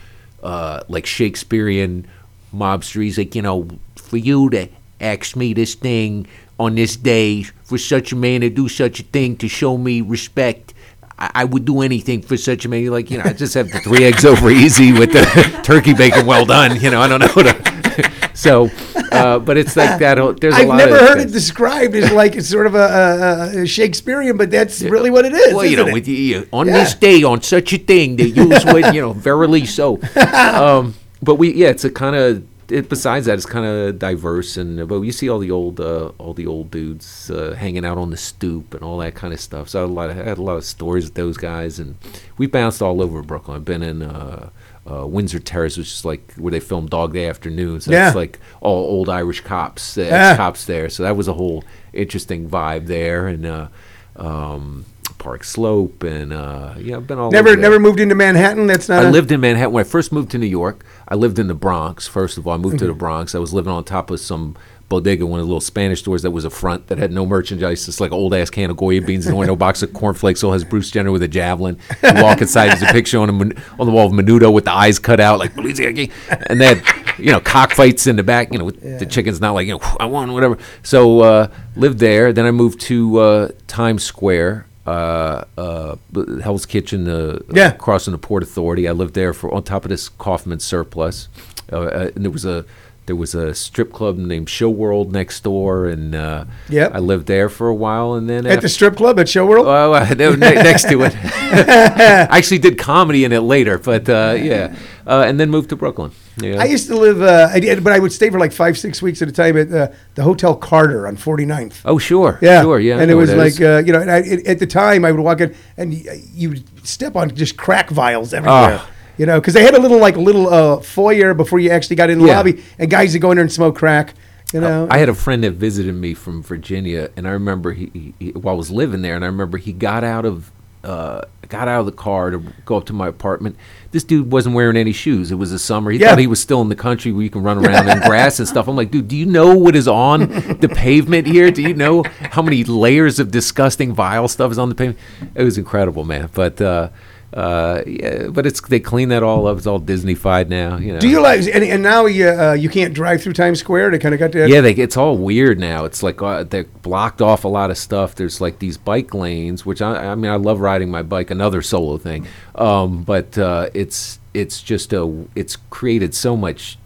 uh 0.42 0.82
like 0.88 1.06
Shakespearean 1.06 2.06
mobster. 2.54 3.02
He's 3.02 3.18
like, 3.18 3.34
you 3.34 3.42
know, 3.42 3.68
for 3.96 4.16
you 4.16 4.50
to 4.50 4.68
ask 5.00 5.34
me 5.36 5.52
this 5.52 5.74
thing 5.74 6.26
on 6.58 6.74
this 6.76 6.96
day 6.96 7.42
for 7.64 7.78
such 7.78 8.12
a 8.12 8.16
man 8.16 8.40
to 8.42 8.50
do 8.50 8.68
such 8.68 9.00
a 9.00 9.02
thing 9.02 9.36
to 9.38 9.48
show 9.48 9.76
me 9.76 10.00
respect. 10.00 10.72
I 11.18 11.30
I 11.34 11.44
would 11.44 11.64
do 11.64 11.80
anything 11.82 12.22
for 12.22 12.36
such 12.36 12.64
a 12.64 12.68
man. 12.68 12.82
You're 12.82 12.92
like, 12.92 13.10
you 13.10 13.18
know, 13.18 13.24
I 13.24 13.32
just 13.32 13.54
have 13.54 13.70
the 13.70 13.80
three 13.80 14.04
eggs 14.04 14.24
over 14.24 14.50
easy 14.50 14.92
with 14.92 15.12
the 15.12 15.60
turkey 15.64 15.94
bacon 15.94 16.26
well 16.26 16.44
done. 16.44 16.80
You 16.80 16.90
know, 16.90 17.00
I 17.00 17.08
don't 17.08 17.20
know. 17.20 17.28
To, 17.28 18.12
so, 18.34 18.68
uh, 19.12 19.38
but 19.38 19.56
it's 19.56 19.76
like 19.76 19.98
that. 20.00 20.18
whole- 20.18 20.32
There's 20.34 20.54
a 20.54 20.58
I've 20.58 20.68
lot 20.68 20.76
never 20.78 20.94
of 20.96 21.00
heard 21.00 21.18
things. 21.18 21.30
it 21.30 21.34
described 21.34 21.94
as 21.94 22.10
like 22.12 22.34
it's 22.34 22.48
sort 22.48 22.66
of 22.66 22.74
a, 22.74 23.52
a, 23.56 23.62
a 23.62 23.66
Shakespearean, 23.66 24.36
but 24.36 24.50
that's 24.50 24.82
really 24.82 25.10
what 25.10 25.24
it 25.24 25.32
is. 25.32 25.54
Well, 25.54 25.64
you 25.64 25.72
isn't 25.72 25.86
know, 25.86 25.90
it? 25.90 25.94
with 25.94 26.08
you, 26.08 26.48
on 26.52 26.66
Yeah. 26.66 26.72
this 26.84 26.94
day, 26.94 27.22
on 27.22 27.42
such 27.42 27.72
a 27.72 27.78
thing, 27.78 28.16
that 28.16 28.30
you 28.30 28.48
would, 28.48 28.94
you 28.94 29.00
know, 29.00 29.12
verily 29.12 29.66
so. 29.66 30.00
Um, 30.16 30.94
but 31.22 31.36
we, 31.36 31.52
yeah, 31.54 31.68
it's 31.68 31.84
a 31.84 31.90
kind 31.90 32.14
of. 32.16 32.44
It, 32.68 32.88
besides 32.88 33.26
that, 33.26 33.34
it's 33.34 33.46
kind 33.46 33.66
of 33.66 33.98
diverse, 33.98 34.56
and 34.56 34.88
but 34.88 35.00
you 35.02 35.12
see 35.12 35.28
all 35.28 35.38
the 35.38 35.50
old, 35.50 35.80
uh, 35.80 36.12
all 36.18 36.32
the 36.32 36.46
old 36.46 36.70
dudes 36.70 37.30
uh, 37.30 37.54
hanging 37.58 37.84
out 37.84 37.98
on 37.98 38.10
the 38.10 38.16
stoop 38.16 38.72
and 38.74 38.82
all 38.82 38.98
that 38.98 39.14
kind 39.14 39.34
of 39.34 39.40
stuff. 39.40 39.68
So 39.68 39.80
I 39.80 39.82
had 39.82 39.90
a 39.90 39.92
lot 39.92 40.10
of, 40.10 40.18
I 40.18 40.22
had 40.24 40.38
a 40.38 40.42
lot 40.42 40.56
of 40.56 40.64
stories 40.64 41.04
with 41.04 41.14
those 41.14 41.36
guys, 41.36 41.78
and 41.78 41.96
we 42.38 42.46
bounced 42.46 42.80
all 42.80 43.02
over 43.02 43.22
Brooklyn. 43.22 43.56
I've 43.56 43.64
been 43.64 43.82
in 43.82 44.02
uh, 44.02 44.48
uh, 44.90 45.06
Windsor 45.06 45.40
Terrace, 45.40 45.76
which 45.76 45.88
is 45.92 46.04
like 46.04 46.32
where 46.34 46.50
they 46.52 46.60
filmed 46.60 46.90
Dog 46.90 47.12
Day 47.12 47.28
Afternoon. 47.28 47.80
So 47.80 47.90
Yeah. 47.92 48.06
it's 48.08 48.16
like 48.16 48.38
all 48.60 48.84
old 48.84 49.08
Irish 49.08 49.40
cops, 49.42 49.98
uh, 49.98 50.02
Yeah. 50.02 50.36
cops 50.36 50.64
there. 50.64 50.88
So 50.88 51.02
that 51.02 51.16
was 51.16 51.28
a 51.28 51.34
whole 51.34 51.64
interesting 51.92 52.48
vibe 52.48 52.86
there, 52.86 53.26
and 53.28 53.44
uh, 53.46 53.68
um, 54.16 54.84
Park 55.18 55.44
Slope, 55.44 56.02
and 56.02 56.32
uh, 56.32 56.74
yeah, 56.78 56.96
I've 56.96 57.06
been 57.06 57.18
all 57.18 57.30
never 57.30 57.50
over 57.50 57.60
never 57.60 57.78
moved 57.80 58.00
into 58.00 58.14
Manhattan. 58.14 58.66
That's 58.66 58.88
not. 58.88 59.04
I 59.04 59.08
a- 59.08 59.10
lived 59.10 59.32
in 59.32 59.40
Manhattan 59.40 59.72
when 59.72 59.80
I 59.84 59.88
first 59.88 60.12
moved 60.12 60.30
to 60.32 60.38
New 60.38 60.46
York. 60.46 60.84
I 61.08 61.14
lived 61.14 61.38
in 61.38 61.46
the 61.46 61.54
Bronx. 61.54 62.06
First 62.06 62.38
of 62.38 62.46
all, 62.46 62.54
I 62.54 62.56
moved 62.56 62.78
to 62.80 62.86
the 62.86 62.94
Bronx. 62.94 63.34
I 63.34 63.38
was 63.38 63.54
living 63.54 63.72
on 63.72 63.84
top 63.84 64.10
of 64.10 64.20
some 64.20 64.56
bodega, 64.88 65.26
one 65.26 65.40
of 65.40 65.46
the 65.46 65.48
little 65.48 65.60
Spanish 65.60 66.00
stores 66.00 66.22
that 66.22 66.30
was 66.30 66.44
a 66.44 66.50
front 66.50 66.86
that 66.88 66.98
had 66.98 67.10
no 67.12 67.26
merchandise. 67.26 67.88
It's 67.88 68.00
like 68.00 68.10
an 68.10 68.16
old 68.16 68.34
ass 68.34 68.50
can 68.50 68.70
of 68.70 68.76
Goya 68.76 69.02
beans 69.02 69.26
and 69.26 69.38
no 69.46 69.56
box 69.56 69.82
of 69.82 69.92
cornflakes. 69.92 70.40
Still 70.40 70.52
has 70.52 70.64
Bruce 70.64 70.90
Jenner 70.90 71.10
with 71.10 71.22
a 71.22 71.28
javelin. 71.28 71.78
You 72.02 72.22
walk 72.22 72.40
inside, 72.40 72.68
there's 72.70 72.82
a 72.82 72.92
picture 72.92 73.18
on 73.18 73.30
a, 73.30 73.32
on 73.78 73.86
the 73.86 73.92
wall 73.92 74.06
of 74.06 74.12
Menudo 74.12 74.52
with 74.52 74.64
the 74.64 74.72
eyes 74.72 74.98
cut 74.98 75.20
out, 75.20 75.38
like 75.38 75.56
and 75.56 76.60
then 76.60 76.82
you 77.18 77.32
know 77.32 77.40
cockfights 77.40 78.06
in 78.06 78.16
the 78.16 78.22
back. 78.22 78.52
You 78.52 78.58
know, 78.58 78.64
with 78.66 78.80
the 78.80 79.06
chicken's 79.06 79.40
not 79.40 79.52
like 79.52 79.66
you 79.66 79.74
know 79.74 79.96
I 79.98 80.06
want 80.06 80.32
whatever. 80.32 80.58
So 80.82 81.20
uh, 81.20 81.48
lived 81.76 81.98
there. 81.98 82.32
Then 82.32 82.46
I 82.46 82.50
moved 82.50 82.80
to 82.82 83.18
uh, 83.18 83.48
Times 83.66 84.04
Square. 84.04 84.66
Uh, 84.86 85.44
uh, 85.56 85.96
Hell's 86.42 86.66
Kitchen, 86.66 87.08
uh, 87.08 87.38
Yeah. 87.52 87.70
crossing 87.72 88.12
the 88.12 88.18
Port 88.18 88.42
Authority. 88.42 88.86
I 88.86 88.92
lived 88.92 89.14
there 89.14 89.32
for 89.32 89.52
on 89.54 89.62
top 89.62 89.84
of 89.84 89.88
this 89.88 90.08
Kaufman 90.10 90.60
surplus, 90.60 91.28
uh, 91.72 91.76
uh, 91.80 92.10
and 92.14 92.24
there 92.24 92.30
was 92.30 92.44
a 92.44 92.64
there 93.06 93.16
was 93.16 93.34
a 93.34 93.54
strip 93.54 93.92
club 93.92 94.16
named 94.16 94.48
Show 94.48 94.70
World 94.70 95.12
next 95.12 95.42
door, 95.44 95.86
and 95.86 96.14
uh, 96.14 96.44
Yep. 96.70 96.92
I 96.94 96.98
lived 97.00 97.26
there 97.26 97.48
for 97.48 97.68
a 97.68 97.74
while, 97.74 98.14
and 98.14 98.28
then 98.30 98.46
at 98.46 98.62
the 98.62 98.68
strip 98.68 98.96
club 98.96 99.18
at 99.20 99.28
Show 99.28 99.44
World. 99.46 99.66
Oh, 99.74 99.92
uh, 99.92 100.04
ne- 100.14 100.36
next 100.36 100.88
to 100.88 101.02
it. 101.02 101.14
I 101.24 102.38
actually 102.38 102.58
did 102.58 102.78
comedy 102.78 103.24
in 103.24 103.32
it 103.32 103.40
later, 103.40 103.78
but 103.78 104.08
uh, 104.08 104.34
yeah, 104.38 104.74
uh, 105.06 105.24
and 105.26 105.38
then 105.38 105.50
moved 105.50 105.68
to 105.70 105.76
Brooklyn. 105.76 106.12
Yeah. 106.36 106.60
I 106.60 106.64
used 106.64 106.88
to 106.88 106.96
live, 106.96 107.22
uh, 107.22 107.48
I 107.52 107.60
did, 107.60 107.84
but 107.84 107.92
I 107.92 107.98
would 108.00 108.12
stay 108.12 108.28
for 108.30 108.40
like 108.40 108.50
five, 108.52 108.76
six 108.76 109.00
weeks 109.00 109.22
at 109.22 109.28
a 109.28 109.32
time 109.32 109.56
at 109.56 109.70
uh, 109.72 109.88
the 110.16 110.22
Hotel 110.22 110.56
Carter 110.56 111.06
on 111.06 111.16
49th. 111.16 111.82
oh, 111.84 111.98
sure, 111.98 112.38
Yeah, 112.42 112.62
sure, 112.62 112.80
yeah. 112.80 112.98
And 112.98 113.10
it 113.10 113.14
was 113.14 113.28
where 113.28 113.36
that 113.38 113.46
is. 113.46 113.60
like 113.60 113.68
uh, 113.68 113.82
you 113.86 113.92
know, 113.92 114.00
and 114.00 114.10
I, 114.10 114.18
it, 114.18 114.46
at 114.46 114.58
the 114.58 114.66
time 114.66 115.04
I 115.04 115.12
would 115.12 115.20
walk 115.20 115.40
in 115.40 115.54
and 115.76 115.94
you 115.94 116.48
would 116.50 116.86
step 116.86 117.14
on 117.16 117.34
just 117.34 117.56
crack 117.56 117.90
vials 117.90 118.32
everywhere. 118.34 118.80
Ah. 118.80 118.90
You 119.16 119.26
know, 119.26 119.40
because 119.40 119.54
they 119.54 119.62
had 119.62 119.74
a 119.74 119.80
little 119.80 119.98
like 119.98 120.16
little 120.16 120.48
uh, 120.52 120.80
foyer 120.80 121.34
before 121.34 121.60
you 121.60 121.70
actually 121.70 121.96
got 121.96 122.10
in 122.10 122.18
the 122.18 122.26
Yeah. 122.26 122.36
lobby, 122.36 122.62
and 122.78 122.90
guys 122.90 123.12
would 123.12 123.22
go 123.22 123.30
in 123.30 123.36
there 123.36 123.42
and 123.44 123.52
smoke 123.52 123.76
crack. 123.76 124.14
You 124.52 124.60
know, 124.60 124.86
I 124.90 124.98
had 124.98 125.08
a 125.08 125.14
friend 125.14 125.42
that 125.44 125.52
visited 125.52 125.94
me 125.94 126.14
from 126.14 126.42
Virginia, 126.42 127.10
and 127.16 127.26
I 127.26 127.30
remember 127.32 127.72
he, 127.72 128.14
he, 128.20 128.30
while 128.32 128.54
I 128.54 128.56
was 128.58 128.70
living 128.70 129.02
there, 129.02 129.16
and 129.16 129.24
I 129.24 129.26
remember 129.28 129.58
he 129.58 129.72
got 129.72 130.04
out 130.04 130.24
of 130.24 130.50
uh, 130.84 131.22
got 131.48 131.66
out 131.66 131.80
of 131.80 131.86
the 131.86 131.92
car 131.92 132.30
to 132.30 132.42
go 132.66 132.76
up 132.76 132.84
to 132.86 132.92
my 132.92 133.08
apartment. 133.08 133.56
This 133.90 134.04
dude 134.04 134.30
wasn't 134.30 134.54
wearing 134.54 134.76
any 134.76 134.92
shoes. 134.92 135.32
It 135.32 135.36
was 135.36 135.50
the 135.50 135.58
summer. 135.58 135.90
He 135.90 135.98
Yeah. 135.98 136.10
thought 136.10 136.18
he 136.18 136.26
was 136.26 136.40
still 136.40 136.60
in 136.60 136.68
the 136.68 136.74
country 136.76 137.10
where 137.10 137.22
you 137.22 137.30
can 137.30 137.42
run 137.42 137.64
around 137.64 137.88
in 137.88 138.00
grass 138.00 138.38
and 138.38 138.46
stuff. 138.46 138.68
I'm 138.68 138.76
like, 138.76 138.90
dude, 138.90 139.08
do 139.08 139.16
you 139.16 139.24
know 139.24 139.56
what 139.56 139.74
is 139.76 139.88
on 139.88 140.28
the 140.60 140.68
pavement 140.70 141.26
here? 141.26 141.50
Do 141.50 141.62
you 141.62 141.72
know 141.74 142.04
how 142.32 142.42
many 142.42 142.64
layers 142.64 143.18
of 143.18 143.30
disgusting, 143.30 143.94
vile 143.94 144.28
stuff 144.28 144.52
is 144.52 144.58
on 144.58 144.68
the 144.68 144.74
pavement? 144.74 144.98
It 145.34 145.42
was 145.42 145.56
incredible, 145.56 146.04
man. 146.04 146.28
But 146.34 146.60
uh, 146.60 146.90
uh, 147.34 147.82
yeah, 147.84 148.28
but 148.28 148.46
it's 148.46 148.60
they 148.60 148.78
clean 148.78 149.08
that 149.08 149.24
all 149.24 149.48
up. 149.48 149.58
It's 149.58 149.66
all 149.66 149.80
Disneyfied 149.80 150.48
now. 150.48 150.76
You 150.76 150.92
know. 150.92 151.00
do 151.00 151.08
you 151.08 151.20
like? 151.20 151.40
And, 151.40 151.64
and 151.64 151.82
now 151.82 152.06
you 152.06 152.28
uh, 152.28 152.52
you 152.52 152.68
can't 152.68 152.94
drive 152.94 153.22
through 153.22 153.32
Times 153.32 153.58
Square. 153.58 153.90
They 153.90 153.98
kind 153.98 154.14
of 154.14 154.20
got 154.20 154.30
that. 154.32 154.48
Yeah, 154.48 154.60
they, 154.60 154.72
it's 154.72 154.96
all 154.96 155.18
weird 155.18 155.58
now. 155.58 155.84
It's 155.84 156.00
like 156.00 156.22
uh, 156.22 156.44
they're 156.44 156.64
blocked 156.64 157.20
off 157.20 157.42
a 157.42 157.48
lot 157.48 157.72
of 157.72 157.78
stuff. 157.78 158.14
There's 158.14 158.40
like 158.40 158.60
these 158.60 158.78
bike 158.78 159.12
lanes, 159.14 159.66
which 159.66 159.82
I, 159.82 160.12
I 160.12 160.14
mean, 160.14 160.30
I 160.30 160.36
love 160.36 160.60
riding 160.60 160.92
my 160.92 161.02
bike. 161.02 161.32
Another 161.32 161.60
solo 161.60 161.98
thing, 161.98 162.24
um, 162.54 163.02
but 163.02 163.36
uh, 163.36 163.68
it's 163.74 164.20
it's 164.32 164.62
just 164.62 164.92
a 164.92 165.26
it's 165.34 165.56
created 165.70 166.14
so 166.14 166.36
much 166.36 166.78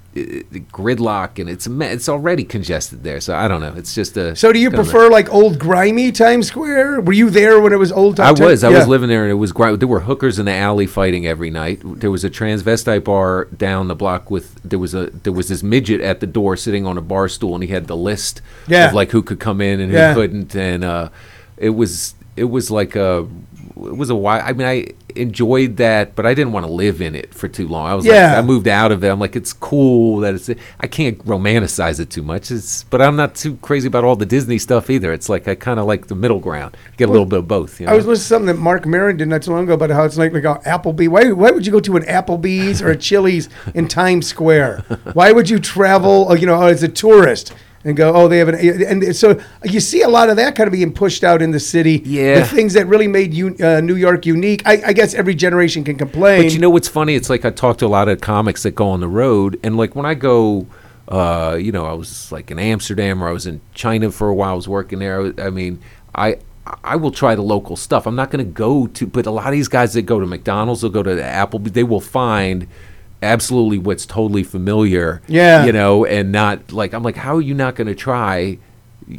gridlock, 0.72 1.38
and 1.38 1.48
it's 1.48 1.66
it's 1.66 2.08
already 2.08 2.44
congested 2.44 3.02
there. 3.02 3.20
So 3.20 3.34
I 3.34 3.48
don't 3.48 3.60
know. 3.60 3.74
It's 3.76 3.94
just 3.94 4.16
a. 4.16 4.34
So 4.36 4.52
do 4.52 4.58
you 4.58 4.70
prefer 4.70 5.08
like 5.10 5.32
old 5.32 5.58
grimy 5.58 6.12
Times 6.12 6.48
Square? 6.48 7.00
Were 7.02 7.12
you 7.12 7.30
there 7.30 7.60
when 7.60 7.72
it 7.72 7.78
was 7.78 7.92
old? 7.92 8.20
I 8.20 8.32
was. 8.32 8.64
I 8.64 8.70
yeah. 8.70 8.78
was 8.78 8.88
living 8.88 9.08
there, 9.08 9.22
and 9.22 9.30
it 9.30 9.34
was 9.34 9.52
great. 9.52 9.78
There 9.78 9.88
were 9.88 10.00
hookers 10.00 10.38
in 10.38 10.46
the 10.46 10.52
alley 10.54 10.86
fighting 10.86 11.26
every 11.26 11.50
night. 11.50 11.80
There 11.84 12.10
was 12.10 12.24
a 12.24 12.30
transvestite 12.30 13.04
bar 13.04 13.46
down 13.46 13.88
the 13.88 13.94
block 13.94 14.30
with 14.30 14.60
there 14.62 14.78
was 14.78 14.94
a 14.94 15.06
there 15.10 15.32
was 15.32 15.48
this 15.48 15.62
midget 15.62 16.00
at 16.00 16.20
the 16.20 16.26
door 16.26 16.56
sitting 16.56 16.86
on 16.86 16.98
a 16.98 17.02
bar 17.02 17.28
stool, 17.28 17.54
and 17.54 17.62
he 17.64 17.70
had 17.70 17.86
the 17.86 17.96
list 17.96 18.40
Yeah. 18.66 18.88
of 18.88 18.94
like 18.94 19.10
who 19.10 19.22
could 19.22 19.40
come 19.40 19.60
in 19.60 19.80
and 19.80 19.90
who 19.90 19.96
Yeah. 19.98 20.14
couldn't, 20.14 20.54
and 20.54 20.84
uh, 20.84 21.08
it 21.56 21.70
was 21.70 22.14
it 22.36 22.44
was 22.44 22.70
like 22.70 22.94
a 22.96 23.26
it 23.86 23.96
was 23.96 24.10
a 24.10 24.14
while. 24.16 24.42
I 24.44 24.52
mean, 24.52 24.66
I 24.66 24.86
enjoyed 25.16 25.76
that, 25.78 26.14
but 26.14 26.26
I 26.26 26.34
didn't 26.34 26.52
want 26.52 26.66
to 26.66 26.72
live 26.72 27.00
in 27.00 27.14
it 27.14 27.34
for 27.34 27.48
too 27.48 27.66
long. 27.68 27.86
I 27.88 27.94
was 27.94 28.04
Yeah. 28.04 28.28
like, 28.34 28.38
I 28.44 28.46
moved 28.46 28.68
out 28.68 28.92
of 28.92 29.02
it. 29.04 29.08
I'm 29.08 29.18
like, 29.18 29.36
it's 29.36 29.52
cool 29.52 30.20
that 30.20 30.34
it's. 30.34 30.50
I 30.80 30.86
can't 30.86 31.18
romanticize 31.26 32.00
it 32.00 32.10
too 32.10 32.22
much. 32.22 32.50
It's, 32.50 32.84
but 32.84 33.00
I'm 33.02 33.16
not 33.16 33.34
too 33.34 33.56
crazy 33.62 33.88
about 33.88 34.04
all 34.04 34.16
the 34.16 34.26
Disney 34.26 34.58
stuff 34.58 34.90
either. 34.90 35.12
It's 35.12 35.28
like 35.28 35.48
I 35.48 35.54
kind 35.54 35.80
of 35.80 35.86
like 35.86 36.06
the 36.08 36.14
middle 36.14 36.40
ground. 36.40 36.76
Get 36.96 37.08
a 37.08 37.12
little 37.12 37.26
bit 37.26 37.40
of 37.40 37.48
both. 37.48 37.80
You 37.80 37.86
know? 37.86 37.92
I 37.92 37.96
was 37.96 38.06
listening 38.06 38.22
to 38.22 38.28
something 38.28 38.46
that 38.56 38.58
Marc 38.62 38.86
Maron 38.86 39.16
did 39.16 39.28
not 39.28 39.42
too 39.42 39.52
long 39.52 39.64
ago 39.64 39.74
about 39.74 39.90
how 39.90 40.04
it's 40.04 40.18
like 40.18 40.32
like 40.32 40.44
a 40.44 40.60
Applebee. 40.66 41.08
Why, 41.08 41.30
why 41.32 41.50
would 41.50 41.64
you 41.66 41.72
go 41.72 41.80
to 41.80 41.96
an 41.96 42.02
Applebee's 42.04 42.82
or 42.82 42.90
a 42.90 42.96
Chili's 42.96 43.48
in 43.74 43.88
Times 43.98 44.26
Square? 44.26 44.84
Why 45.14 45.32
would 45.32 45.48
you 45.48 45.58
travel? 45.58 46.28
uh, 46.30 46.34
You 46.34 46.46
know, 46.46 46.62
as 46.62 46.82
a 46.82 46.88
tourist 46.88 47.52
and 47.88 47.96
go, 47.96 48.12
oh, 48.14 48.28
they 48.28 48.38
have 48.38 48.48
an, 48.48 48.84
and 48.84 49.16
so 49.16 49.40
you 49.64 49.80
see 49.80 50.02
a 50.02 50.08
lot 50.08 50.30
of 50.30 50.36
that 50.36 50.54
kind 50.54 50.66
of 50.66 50.72
being 50.72 50.92
pushed 50.92 51.24
out 51.24 51.42
in 51.42 51.50
the 51.50 51.60
city. 51.60 52.02
Yeah. 52.04 52.40
the 52.40 52.46
things 52.46 52.74
that 52.74 52.86
really 52.86 53.08
made 53.08 53.34
you, 53.34 53.56
uh, 53.60 53.80
New 53.80 53.96
York 53.96 54.26
unique. 54.26 54.62
I, 54.66 54.82
I 54.86 54.92
guess 54.92 55.14
every 55.14 55.34
generation 55.34 55.84
can 55.84 55.96
complain. 55.96 56.42
But 56.42 56.52
you 56.52 56.58
know 56.58 56.70
what's 56.70 56.88
funny? 56.88 57.14
It's 57.14 57.30
like 57.30 57.44
I 57.44 57.50
talk 57.50 57.78
to 57.78 57.86
a 57.86 57.88
lot 57.88 58.08
of 58.08 58.20
comics 58.20 58.62
that 58.62 58.72
go 58.72 58.88
on 58.90 59.00
the 59.00 59.08
road, 59.08 59.58
and 59.62 59.76
like 59.76 59.96
when 59.96 60.06
I 60.06 60.14
go, 60.14 60.66
uh, 61.08 61.56
you 61.60 61.72
know, 61.72 61.86
I 61.86 61.94
was 61.94 62.30
like 62.30 62.50
in 62.50 62.58
Amsterdam 62.58 63.22
or 63.22 63.28
I 63.28 63.32
was 63.32 63.46
in 63.46 63.60
China 63.74 64.10
for 64.10 64.28
a 64.28 64.34
while. 64.34 64.52
I 64.52 64.56
was 64.56 64.68
working 64.68 64.98
there. 64.98 65.32
I, 65.40 65.50
mean, 65.50 65.80
I 66.14 66.38
I 66.84 66.96
will 66.96 67.10
try 67.10 67.34
the 67.34 67.42
local 67.42 67.76
stuff. 67.76 68.06
I'm 68.06 68.16
not 68.16 68.30
going 68.30 68.44
to 68.44 68.50
go 68.50 68.86
to, 68.86 69.06
but 69.06 69.24
a 69.24 69.30
lot 69.30 69.46
of 69.46 69.52
these 69.52 69.68
guys 69.68 69.94
that 69.94 70.02
go 70.02 70.20
to 70.20 70.26
McDonald's, 70.26 70.82
they'll 70.82 70.90
go 70.90 71.02
to 71.02 71.10
Applebee's, 71.16 71.72
they 71.72 71.84
will 71.84 72.00
find 72.00 72.66
absolutely 73.22 73.78
what's 73.78 74.06
totally 74.06 74.42
familiar. 74.42 75.22
Yeah. 75.26 75.64
you 75.64 75.72
know, 75.72 76.04
and 76.04 76.32
not 76.32 76.72
like 76.72 76.92
I'm 76.92 77.02
like, 77.02 77.16
how 77.16 77.36
are 77.36 77.40
you 77.40 77.54
not 77.54 77.74
going 77.74 77.88
to 77.88 77.94
try? 77.94 78.58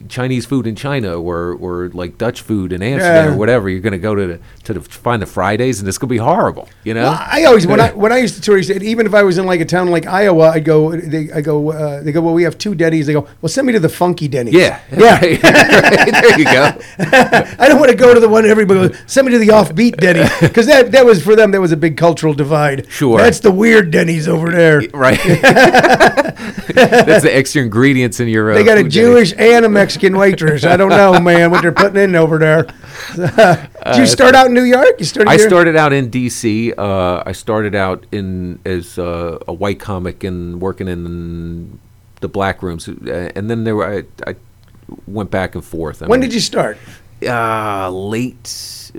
Chinese 0.08 0.46
food 0.46 0.68
in 0.68 0.76
China, 0.76 1.20
or 1.20 1.54
or 1.54 1.90
like 1.90 2.18
Dutch 2.18 2.42
food 2.42 2.72
in 2.74 2.82
Amsterdam, 2.84 3.26
Yeah. 3.30 3.34
or 3.34 3.38
whatever. 3.38 3.70
You're 3.70 3.80
going 3.82 3.94
to 3.94 3.98
go 4.00 4.14
to 4.16 4.28
the, 4.28 4.40
to 4.66 4.74
the, 4.74 4.82
find 4.82 5.22
the 5.22 5.26
Fridays, 5.26 5.80
and 5.80 5.88
it's 5.88 5.98
going 5.98 6.10
to 6.10 6.14
be 6.14 6.18
horrible. 6.18 6.70
You 6.84 6.94
know, 6.94 7.04
Well, 7.04 7.18
I 7.20 7.44
always 7.46 7.66
when 7.66 7.80
I 7.88 7.92
when 7.94 8.12
I 8.12 8.18
used 8.18 8.36
to 8.36 8.42
tour, 8.42 8.58
even 8.60 9.06
if 9.06 9.14
I 9.14 9.24
was 9.24 9.38
in 9.38 9.46
like 9.46 9.62
a 9.62 9.66
town 9.66 9.90
like 9.90 10.06
Iowa, 10.06 10.50
I'd 10.52 10.66
go. 10.66 10.96
They 10.96 11.32
I 11.32 11.42
go. 11.42 11.72
Uh, 11.72 12.02
they 12.04 12.12
go. 12.12 12.22
Well, 12.22 12.34
we 12.34 12.44
have 12.44 12.58
two 12.58 12.76
Denny's. 12.76 13.08
They 13.08 13.14
go. 13.14 13.28
Well, 13.42 13.50
send 13.50 13.66
me 13.68 13.74
to 13.74 13.80
the 13.80 13.90
Funky 13.90 14.28
Denny's. 14.28 14.54
Yeah. 14.54 14.80
yeah. 14.92 15.20
Right, 15.20 15.42
there 15.42 16.40
you 16.40 16.46
go. 16.46 16.72
I 17.00 17.68
don't 17.68 17.80
want 17.80 17.90
to 17.92 17.98
go 17.98 18.14
to 18.14 18.20
the 18.20 18.30
one 18.30 18.46
everybody 18.46 18.90
goes. 18.90 18.98
Send 19.08 19.26
me 19.28 19.34
to 19.34 19.40
the 19.40 19.48
offbeat 19.48 19.98
Denny's 19.98 20.30
because 20.40 20.68
that 20.68 20.92
that 20.92 21.06
was 21.06 21.24
for 21.24 21.36
them. 21.36 21.52
That 21.52 21.62
was 21.62 21.72
a 21.72 21.78
big 21.78 21.98
cultural 21.98 22.34
divide. 22.34 22.86
Sure. 22.92 23.18
That's 23.18 23.40
the 23.40 23.52
weird 23.52 23.92
Denny's 23.92 24.28
over 24.28 24.52
there. 24.52 24.82
Right. 24.94 25.20
That's 26.74 27.24
the 27.24 27.32
extra 27.36 27.62
ingredients 27.64 28.20
in 28.20 28.28
your. 28.28 28.52
Uh, 28.52 28.56
They 28.56 28.64
got 28.64 28.78
a 28.78 28.84
Jewish 28.84 29.34
and 29.38 29.66
a 29.66 29.70
Mexican 29.80 30.18
waitress. 30.18 30.66
I 30.66 30.76
don't 30.78 30.90
know, 30.90 31.20
man, 31.20 31.52
what 31.52 31.62
they're 31.62 31.72
putting 31.72 32.02
in 32.02 32.16
over 32.16 32.38
there. 32.38 32.64
Did 33.16 33.98
you 33.98 34.06
start 34.06 34.36
out 34.36 34.48
in 34.48 34.54
New 34.54 34.64
York? 34.64 34.96
You 35.00 35.06
started. 35.06 35.30
Uh, 35.30 35.34
I 35.34 35.38
here? 35.38 35.48
started 35.48 35.76
out 35.76 35.94
in 35.94 36.10
D.C. 36.10 36.74
Uh, 36.74 37.24
I 37.26 37.32
started 37.32 37.76
out 37.76 38.06
in 38.12 38.60
as 38.66 39.00
uh, 39.00 39.40
a 39.48 39.54
white 39.54 39.80
comic 39.80 40.24
and 40.24 40.60
working 40.60 40.88
in 40.88 41.80
the 42.20 42.28
black 42.28 42.62
rooms, 42.62 42.90
uh, 42.90 43.32
and 43.36 43.50
then 43.50 43.64
there 43.64 43.76
were 43.76 44.04
I, 44.26 44.30
I 44.32 44.36
went 45.08 45.32
back 45.32 45.56
and 45.56 45.64
forth. 45.64 46.04
I 46.04 46.08
When 46.08 46.20
mean, 46.20 46.30
did 46.30 46.34
you 46.34 46.42
start? 46.42 46.78
Uh, 47.26 47.90
late. 47.90 48.92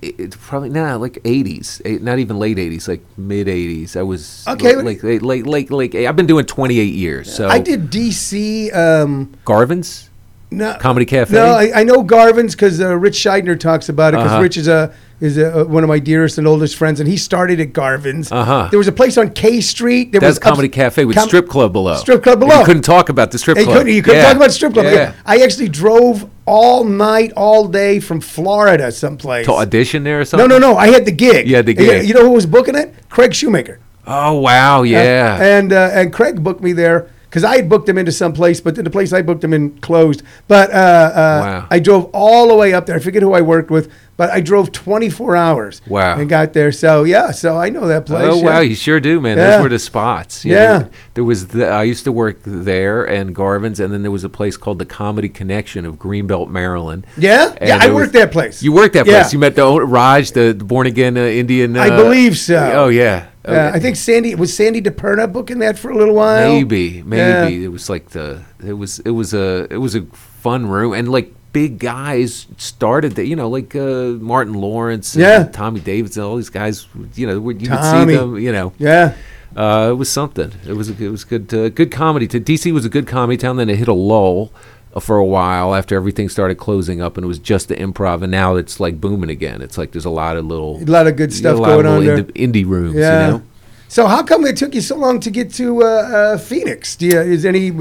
It's 0.00 0.36
probably 0.36 0.68
nah, 0.70 0.96
like 0.96 1.18
eighties, 1.24 1.80
not 1.84 2.18
even 2.18 2.38
late 2.38 2.58
eighties, 2.58 2.86
like 2.88 3.02
mid 3.16 3.48
eighties. 3.48 3.96
I 3.96 4.02
was 4.02 4.44
Okay, 4.46 4.76
like 4.76 5.02
late, 5.02 5.22
late, 5.22 5.46
late, 5.46 5.70
late. 5.70 5.94
I've 5.94 6.16
been 6.16 6.26
doing 6.26 6.44
twenty 6.46 6.78
eight 6.78 6.94
years. 6.94 7.32
So 7.34 7.48
I 7.48 7.58
did 7.58 7.90
DC. 7.90 8.74
Um, 8.74 9.34
Garvin's 9.44 10.07
no, 10.50 10.76
Comedy 10.80 11.04
Cafe. 11.06 11.34
No, 11.34 11.46
I, 11.46 11.80
I 11.80 11.84
know 11.84 12.02
Garvin's 12.02 12.54
because 12.54 12.80
uh, 12.80 12.96
Rich 12.96 13.16
Shydner 13.18 13.58
talks 13.58 13.88
about 13.88 14.14
it 14.14 14.18
because 14.18 14.32
Uh-huh. 14.32 14.42
Rich 14.42 14.56
is 14.56 14.68
a 14.68 14.92
is 15.20 15.36
a, 15.36 15.64
one 15.64 15.82
of 15.82 15.88
my 15.88 15.98
dearest 15.98 16.38
and 16.38 16.46
oldest 16.46 16.76
friends, 16.76 17.00
and 17.00 17.08
he 17.08 17.16
started 17.16 17.58
at 17.60 17.72
Garvin's. 17.72 18.30
Uh-huh. 18.30 18.68
There 18.70 18.78
was 18.78 18.86
a 18.86 18.92
place 18.92 19.18
on 19.18 19.30
K 19.30 19.60
Street. 19.60 20.12
There 20.12 20.20
That's 20.20 20.30
was 20.30 20.38
ups- 20.38 20.44
Comedy 20.46 20.68
Cafe 20.68 21.04
with 21.04 21.16
Com- 21.16 21.26
strip 21.28 21.48
club 21.48 21.72
below. 21.72 21.96
Strip 21.96 22.22
club 22.22 22.40
And 22.40 22.48
below. 22.48 22.60
You 22.60 22.64
couldn't 22.66 22.82
talk 22.82 23.08
about 23.08 23.32
the 23.32 23.38
strip 23.38 23.58
You 23.58 23.64
club. 23.64 23.78
couldn't, 23.78 23.92
you 23.94 24.02
couldn't 24.02 24.20
Yeah. 24.20 24.26
talk 24.28 24.36
about 24.36 24.52
strip 24.52 24.72
club. 24.74 24.86
Yeah. 24.86 25.14
I 25.26 25.38
actually 25.42 25.68
drove 25.70 26.30
all 26.46 26.84
night, 26.84 27.32
all 27.36 27.66
day 27.66 27.98
from 28.00 28.20
Florida 28.20 28.92
someplace. 28.92 29.44
To 29.46 29.52
audition 29.54 30.04
there 30.04 30.16
or 30.16 30.20
no, 30.20 30.24
something. 30.24 30.48
no, 30.48 30.58
no. 30.58 30.72
No. 30.74 30.78
I 30.78 30.88
had 30.88 31.04
the 31.04 31.10
gig. 31.12 31.48
You 31.48 31.56
had 31.56 31.66
the 31.66 31.74
gig. 31.74 32.06
You 32.06 32.14
know 32.14 32.22
who 32.22 32.30
was 32.30 32.46
booking 32.46 32.76
it? 32.76 32.94
Craig 33.10 33.34
Shoemaker. 33.34 33.80
Oh 34.06 34.34
wow, 34.38 34.82
yeah. 34.84 35.36
And 35.42 35.72
uh, 35.72 35.90
and 35.92 36.12
Craig 36.12 36.42
booked 36.44 36.62
me 36.62 36.72
there 36.72 37.10
because 37.28 37.44
I 37.44 37.56
had 37.56 37.68
booked 37.68 37.86
them 37.86 37.98
into 37.98 38.12
some 38.12 38.32
place, 38.32 38.60
but 38.60 38.74
then 38.74 38.84
the 38.84 38.90
place 38.90 39.12
I 39.12 39.22
booked 39.22 39.42
them 39.42 39.52
in 39.52 39.78
closed. 39.80 40.22
But 40.46 40.70
uh, 40.70 40.74
uh, 40.74 41.40
Wow. 41.44 41.66
I 41.70 41.78
drove 41.78 42.10
all 42.12 42.48
the 42.48 42.54
way 42.54 42.72
up 42.72 42.86
there. 42.86 42.96
I 42.96 43.00
forget 43.00 43.22
who 43.22 43.34
I 43.34 43.42
worked 43.42 43.70
with, 43.70 43.92
but 44.16 44.30
I 44.30 44.40
drove 44.40 44.72
24 44.72 45.36
hours. 45.36 45.82
Wow. 45.86 46.18
And 46.18 46.28
got 46.28 46.52
there. 46.54 46.72
So 46.72 47.04
yeah, 47.04 47.30
so 47.30 47.56
I 47.58 47.68
know 47.68 47.86
that 47.88 48.06
place. 48.06 48.26
Oh 48.30 48.38
yeah. 48.38 48.44
wow, 48.44 48.60
you 48.60 48.74
sure 48.74 48.98
do, 48.98 49.20
man. 49.20 49.36
Yeah. 49.36 49.50
Those 49.56 49.62
were 49.64 49.68
the 49.68 49.78
spots. 49.78 50.44
You 50.44 50.54
Yeah. 50.54 50.78
know, 50.78 50.90
there 51.14 51.24
was 51.24 51.48
the, 51.48 51.68
I 51.68 51.82
used 51.82 52.04
to 52.04 52.12
work 52.12 52.38
there 52.44 53.04
and 53.04 53.34
Garvin's, 53.34 53.78
and 53.78 53.92
then 53.92 54.02
there 54.02 54.10
was 54.10 54.24
a 54.24 54.28
place 54.30 54.56
called 54.56 54.78
the 54.78 54.86
Comedy 54.86 55.28
Connection 55.28 55.84
of 55.84 55.96
Greenbelt, 55.96 56.48
Maryland. 56.48 57.06
Yeah? 57.18 57.54
And 57.58 57.68
Yeah, 57.68 57.76
I 57.76 57.78
there 57.80 57.88
was- 57.94 58.04
worked 58.04 58.12
that 58.14 58.32
place. 58.32 58.62
You 58.62 58.72
worked 58.72 58.94
that 58.94 59.06
Yeah. 59.06 59.20
place. 59.20 59.32
You 59.34 59.38
met 59.38 59.54
the 59.54 59.66
Raj, 59.82 60.32
the, 60.32 60.54
born 60.54 60.86
again 60.86 61.16
uh, 61.18 61.20
Indian. 61.20 61.76
Uh, 61.76 61.82
I 61.82 61.90
believe 61.90 62.38
so. 62.38 62.56
Oh 62.74 62.88
yeah. 62.88 63.26
Uh, 63.48 63.70
I 63.74 63.78
think 63.78 63.96
Sandy 63.96 64.34
was 64.34 64.54
Sandy 64.54 64.80
DePerna 64.82 65.32
booking 65.32 65.58
that 65.60 65.78
for 65.78 65.90
a 65.90 65.96
little 65.96 66.14
while. 66.14 66.48
Maybe, 66.52 67.02
maybe 67.02 67.54
Yeah. 67.56 67.64
it 67.66 67.72
was 67.72 67.88
like 67.88 68.10
the 68.10 68.42
it 68.64 68.74
was 68.74 68.98
it 69.00 69.10
was 69.10 69.32
a 69.34 69.66
it 69.70 69.78
was 69.78 69.94
a 69.94 70.02
fun 70.42 70.66
room 70.66 70.92
and 70.92 71.08
like 71.08 71.32
big 71.52 71.78
guys 71.78 72.46
started 72.58 73.14
that 73.16 73.26
you 73.26 73.34
know 73.34 73.48
like 73.48 73.74
uh, 73.74 74.16
Martin 74.20 74.54
Lawrence, 74.54 75.14
and 75.14 75.22
Yeah. 75.22 75.44
Tommy 75.44 75.80
Davidson, 75.80 76.22
all 76.22 76.36
these 76.36 76.50
guys. 76.50 76.86
You 77.14 77.26
know, 77.26 77.48
you 77.48 77.68
could 77.68 77.82
see 77.84 78.04
them. 78.16 78.38
You 78.38 78.52
know, 78.52 78.72
Yeah. 78.78 79.14
uh, 79.56 79.88
it 79.92 79.94
was 79.94 80.10
something. 80.10 80.52
It 80.66 80.74
was 80.74 80.90
it 80.90 81.10
was 81.10 81.24
good 81.24 81.52
uh, 81.54 81.70
good 81.70 81.90
comedy. 81.90 82.26
To 82.28 82.38
DC 82.40 82.70
was 82.72 82.84
a 82.84 82.90
good 82.90 83.06
comedy 83.06 83.36
town. 83.38 83.56
Then 83.56 83.70
it 83.70 83.76
hit 83.78 83.88
a 83.88 83.94
lull 83.94 84.52
uh, 84.52 84.58
for 85.00 85.16
a 85.16 85.24
while 85.24 85.74
after 85.74 85.94
everything 85.96 86.28
started 86.28 86.56
closing 86.56 87.00
up, 87.00 87.16
and 87.16 87.24
it 87.24 87.28
was 87.28 87.38
just 87.38 87.68
the 87.68 87.76
improv. 87.76 88.22
And 88.22 88.30
now 88.32 88.56
it's 88.56 88.80
like 88.80 89.00
booming 89.00 89.30
again. 89.30 89.62
It's 89.62 89.78
like 89.78 89.92
there's 89.92 90.04
a 90.04 90.10
lot 90.10 90.36
of 90.36 90.44
little 90.46 90.78
A 90.82 90.84
lot 90.84 91.06
of 91.06 91.16
good 91.16 91.32
stuff 91.32 91.58
a 91.58 91.60
lot 91.60 91.68
going 91.68 91.86
of 91.86 91.92
on 91.92 92.04
there. 92.04 92.18
indie, 92.22 92.32
indie 92.64 92.66
rooms. 92.66 92.96
Yeah. 92.96 93.26
You 93.26 93.32
know. 93.34 93.42
So 93.88 94.06
how 94.06 94.22
come 94.22 94.44
it 94.44 94.56
took 94.56 94.74
you 94.74 94.80
so 94.82 94.96
long 94.96 95.18
to 95.20 95.30
get 95.30 95.52
to 95.54 95.82
uh, 95.82 95.86
uh, 95.86 96.38
Phoenix? 96.38 96.94
Do 96.96 97.06
you, 97.06 97.20
is 97.20 97.44
any? 97.46 97.72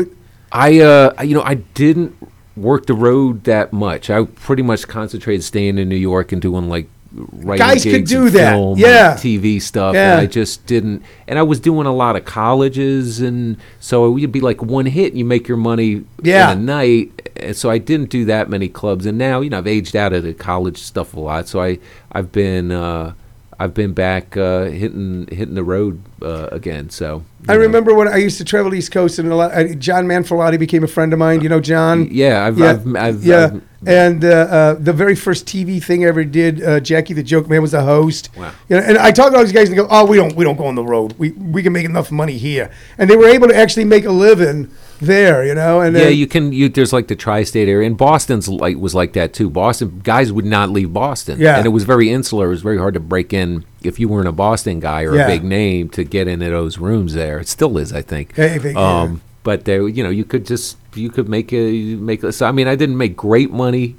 I 0.51 0.79
uh 0.79 1.13
I- 1.17 1.23
you 1.23 1.35
know 1.35 1.43
I 1.43 1.55
didn't 1.55 2.15
work 2.55 2.85
the 2.87 2.93
road 2.93 3.43
that 3.43 3.73
much. 3.73 4.09
I 4.09 4.23
pretty 4.23 4.63
much 4.63 4.87
concentrated 4.87 5.43
staying 5.43 5.77
in 5.77 5.89
New 5.89 5.95
York 5.97 6.31
and 6.31 6.41
doing 6.41 6.69
like 6.69 6.87
writing 7.13 7.65
Guys 7.65 7.83
could 7.83 8.05
do 8.05 8.29
that. 8.31 8.51
film 8.51 8.77
Yeah. 8.77 9.13
TV 9.15 9.61
stuff. 9.61 9.95
Yeah. 9.95 10.13
And 10.13 10.21
I 10.21 10.25
just 10.25 10.65
didn't. 10.65 11.03
And 11.27 11.37
I 11.39 11.43
was 11.43 11.59
doing 11.59 11.87
a 11.87 11.93
lot 11.93 12.15
of 12.15 12.25
colleges, 12.25 13.21
and 13.21 13.57
so 13.79 14.05
it 14.05 14.09
would 14.19 14.31
be 14.31 14.41
like 14.41 14.61
one 14.61 14.85
hit, 14.85 15.11
and 15.13 15.17
you 15.19 15.25
make 15.25 15.47
your 15.47 15.57
money 15.57 16.03
Yeah. 16.21 16.51
in 16.51 16.57
a 16.59 16.61
night. 16.61 17.29
And 17.37 17.55
so 17.55 17.69
I 17.69 17.77
didn't 17.77 18.09
do 18.09 18.25
that 18.25 18.49
many 18.49 18.67
clubs. 18.67 19.05
And 19.05 19.17
now 19.17 19.41
you 19.41 19.49
know 19.49 19.59
I've 19.59 19.67
aged 19.67 19.95
out 19.95 20.13
of 20.13 20.23
the 20.23 20.33
college 20.33 20.77
stuff 20.79 21.13
a 21.15 21.19
lot. 21.19 21.47
So 21.47 21.61
I 21.61 21.79
I've 22.11 22.31
been. 22.31 22.71
uh 22.71 23.13
I've 23.59 23.73
been 23.73 23.93
back 23.93 24.37
uh, 24.37 24.65
hitting 24.65 25.27
hitting 25.31 25.55
the 25.55 25.63
road 25.63 26.03
uh, 26.21 26.47
again. 26.51 26.89
So 26.91 27.23
I 27.49 27.53
know. 27.53 27.61
remember 27.61 27.95
when 27.95 28.07
I 28.07 28.17
used 28.17 28.37
to 28.37 28.45
travel 28.45 28.73
East 28.75 28.91
Coast, 28.91 29.17
and 29.17 29.31
a 29.31 29.35
lot, 29.35 29.51
uh, 29.51 29.73
John 29.75 30.05
Manfrellotti 30.05 30.59
became 30.59 30.83
a 30.83 30.87
friend 30.87 31.11
of 31.11 31.17
mine. 31.19 31.41
You 31.41 31.49
know 31.49 31.59
John. 31.59 32.07
Yeah, 32.11 32.45
I've, 32.45 32.57
Yeah, 32.59 32.69
I've, 32.71 32.95
I've, 32.95 33.23
yeah. 33.23 33.45
I've- 33.45 33.61
and 33.85 34.25
uh, 34.25 34.27
uh, 34.27 34.73
the 34.73 34.91
very 34.91 35.15
first 35.15 35.45
TV 35.45 35.83
thing 35.83 36.03
I 36.03 36.07
ever 36.07 36.23
did, 36.23 36.63
uh, 36.63 36.79
Jackie 36.79 37.13
the 37.13 37.21
Joke 37.21 37.47
Man 37.47 37.61
was 37.61 37.75
a 37.75 37.83
host. 37.83 38.29
Wow. 38.35 38.51
You 38.69 38.77
know, 38.77 38.81
and 38.83 38.97
I 38.97 39.11
talk 39.11 39.31
to 39.31 39.37
all 39.37 39.43
these 39.43 39.53
guys 39.53 39.69
and 39.69 39.77
they 39.77 39.81
go, 39.81 39.87
"Oh, 39.89 40.05
we 40.05 40.17
don't, 40.17 40.35
we 40.35 40.43
don't 40.43 40.57
go 40.57 40.65
on 40.65 40.75
the 40.75 40.83
road. 40.83 41.13
We 41.17 41.31
we 41.31 41.61
can 41.63 41.73
make 41.73 41.85
enough 41.85 42.11
money 42.11 42.37
here." 42.37 42.71
And 42.97 43.09
they 43.09 43.15
were 43.15 43.27
able 43.27 43.47
to 43.47 43.55
actually 43.55 43.85
make 43.85 44.05
a 44.05 44.11
living 44.11 44.71
there. 44.99 45.45
You 45.45 45.53
know, 45.55 45.81
and 45.81 45.95
Yeah, 45.95 46.05
then- 46.05 46.17
you 46.17 46.27
can. 46.27 46.53
You 46.53 46.69
there's 46.69 46.93
like 46.93 47.07
the 47.07 47.15
tri-state 47.15 47.67
area, 47.69 47.87
and 47.87 47.97
Boston's 47.97 48.47
like 48.47 48.77
was 48.77 48.93
like 48.95 49.13
that 49.13 49.33
too. 49.33 49.49
Boston 49.49 50.01
guys 50.03 50.31
would 50.31 50.45
not 50.45 50.69
leave 50.69 50.93
Boston. 50.93 51.39
Yeah. 51.39 51.57
and 51.57 51.65
it 51.65 51.69
was 51.69 51.83
very 51.83 52.11
insular. 52.11 52.47
It 52.47 52.49
was 52.49 52.61
very 52.61 52.77
hard 52.77 52.93
to 52.95 52.99
break 52.99 53.33
in 53.33 53.65
if 53.83 53.99
you 53.99 54.07
weren't 54.09 54.27
a 54.27 54.31
Boston 54.31 54.79
guy 54.79 55.03
or 55.03 55.15
Yeah. 55.15 55.25
a 55.25 55.27
big 55.27 55.43
name 55.43 55.89
to 55.89 56.03
get 56.03 56.27
into 56.27 56.49
those 56.49 56.77
rooms 56.77 57.13
there. 57.13 57.39
It 57.39 57.47
still 57.47 57.77
is, 57.77 57.93
I 57.93 58.01
think. 58.01 58.33
Yeah, 58.37 58.45
I 58.45 58.57
think, 58.59 58.75
yeah. 58.77 59.01
um, 59.01 59.21
but 59.43 59.65
there, 59.65 59.87
you 59.87 60.03
know, 60.03 60.09
you 60.09 60.25
could 60.25 60.45
just 60.45 60.77
you 60.95 61.09
could 61.09 61.29
make 61.29 61.53
a 61.53 61.95
make. 61.95 62.23
A, 62.23 62.31
so 62.31 62.45
I 62.47 62.51
mean, 62.51 62.67
I 62.67 62.75
didn't 62.75 62.97
make 62.97 63.15
great 63.15 63.51
money. 63.51 63.95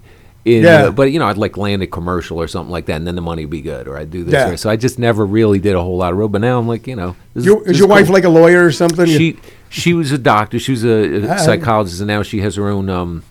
In, 0.56 0.62
Yeah. 0.64 0.90
but 0.90 1.12
you 1.12 1.18
know, 1.18 1.26
I'd 1.26 1.36
like 1.36 1.56
land 1.56 1.82
a 1.82 1.86
commercial 1.86 2.38
or 2.40 2.48
something 2.48 2.70
like 2.70 2.86
that, 2.86 2.96
and 2.96 3.06
then 3.06 3.14
the 3.14 3.20
money 3.20 3.44
would 3.44 3.50
be 3.50 3.60
good, 3.60 3.86
or 3.88 3.96
I'd 3.98 4.10
do 4.10 4.24
this. 4.24 4.32
Yeah. 4.32 4.50
Or, 4.50 4.56
so 4.56 4.70
I 4.70 4.76
just 4.76 4.98
never 4.98 5.24
really 5.26 5.58
did 5.58 5.74
a 5.74 5.80
whole 5.82 5.96
lot 5.96 6.12
of 6.12 6.18
road. 6.18 6.32
But 6.32 6.40
now 6.40 6.58
I'm 6.58 6.66
like, 6.68 6.86
you 6.86 6.96
know, 6.96 7.16
this 7.34 7.44
Your, 7.44 7.60
this 7.60 7.72
is 7.72 7.78
your 7.78 7.88
wife 7.88 8.08
like 8.08 8.24
a 8.24 8.28
lawyer 8.28 8.64
or 8.64 8.72
something? 8.72 9.06
she 9.06 9.36
she 9.68 9.92
was 9.94 10.12
a 10.12 10.18
doctor. 10.18 10.58
She 10.58 10.72
was 10.72 10.84
a, 10.84 11.22
a 11.30 11.38
psychologist, 11.38 12.00
and 12.00 12.08
now 12.08 12.22
she 12.22 12.40
has 12.40 12.56
her 12.56 12.68
own. 12.68 12.88
Um, 12.88 13.22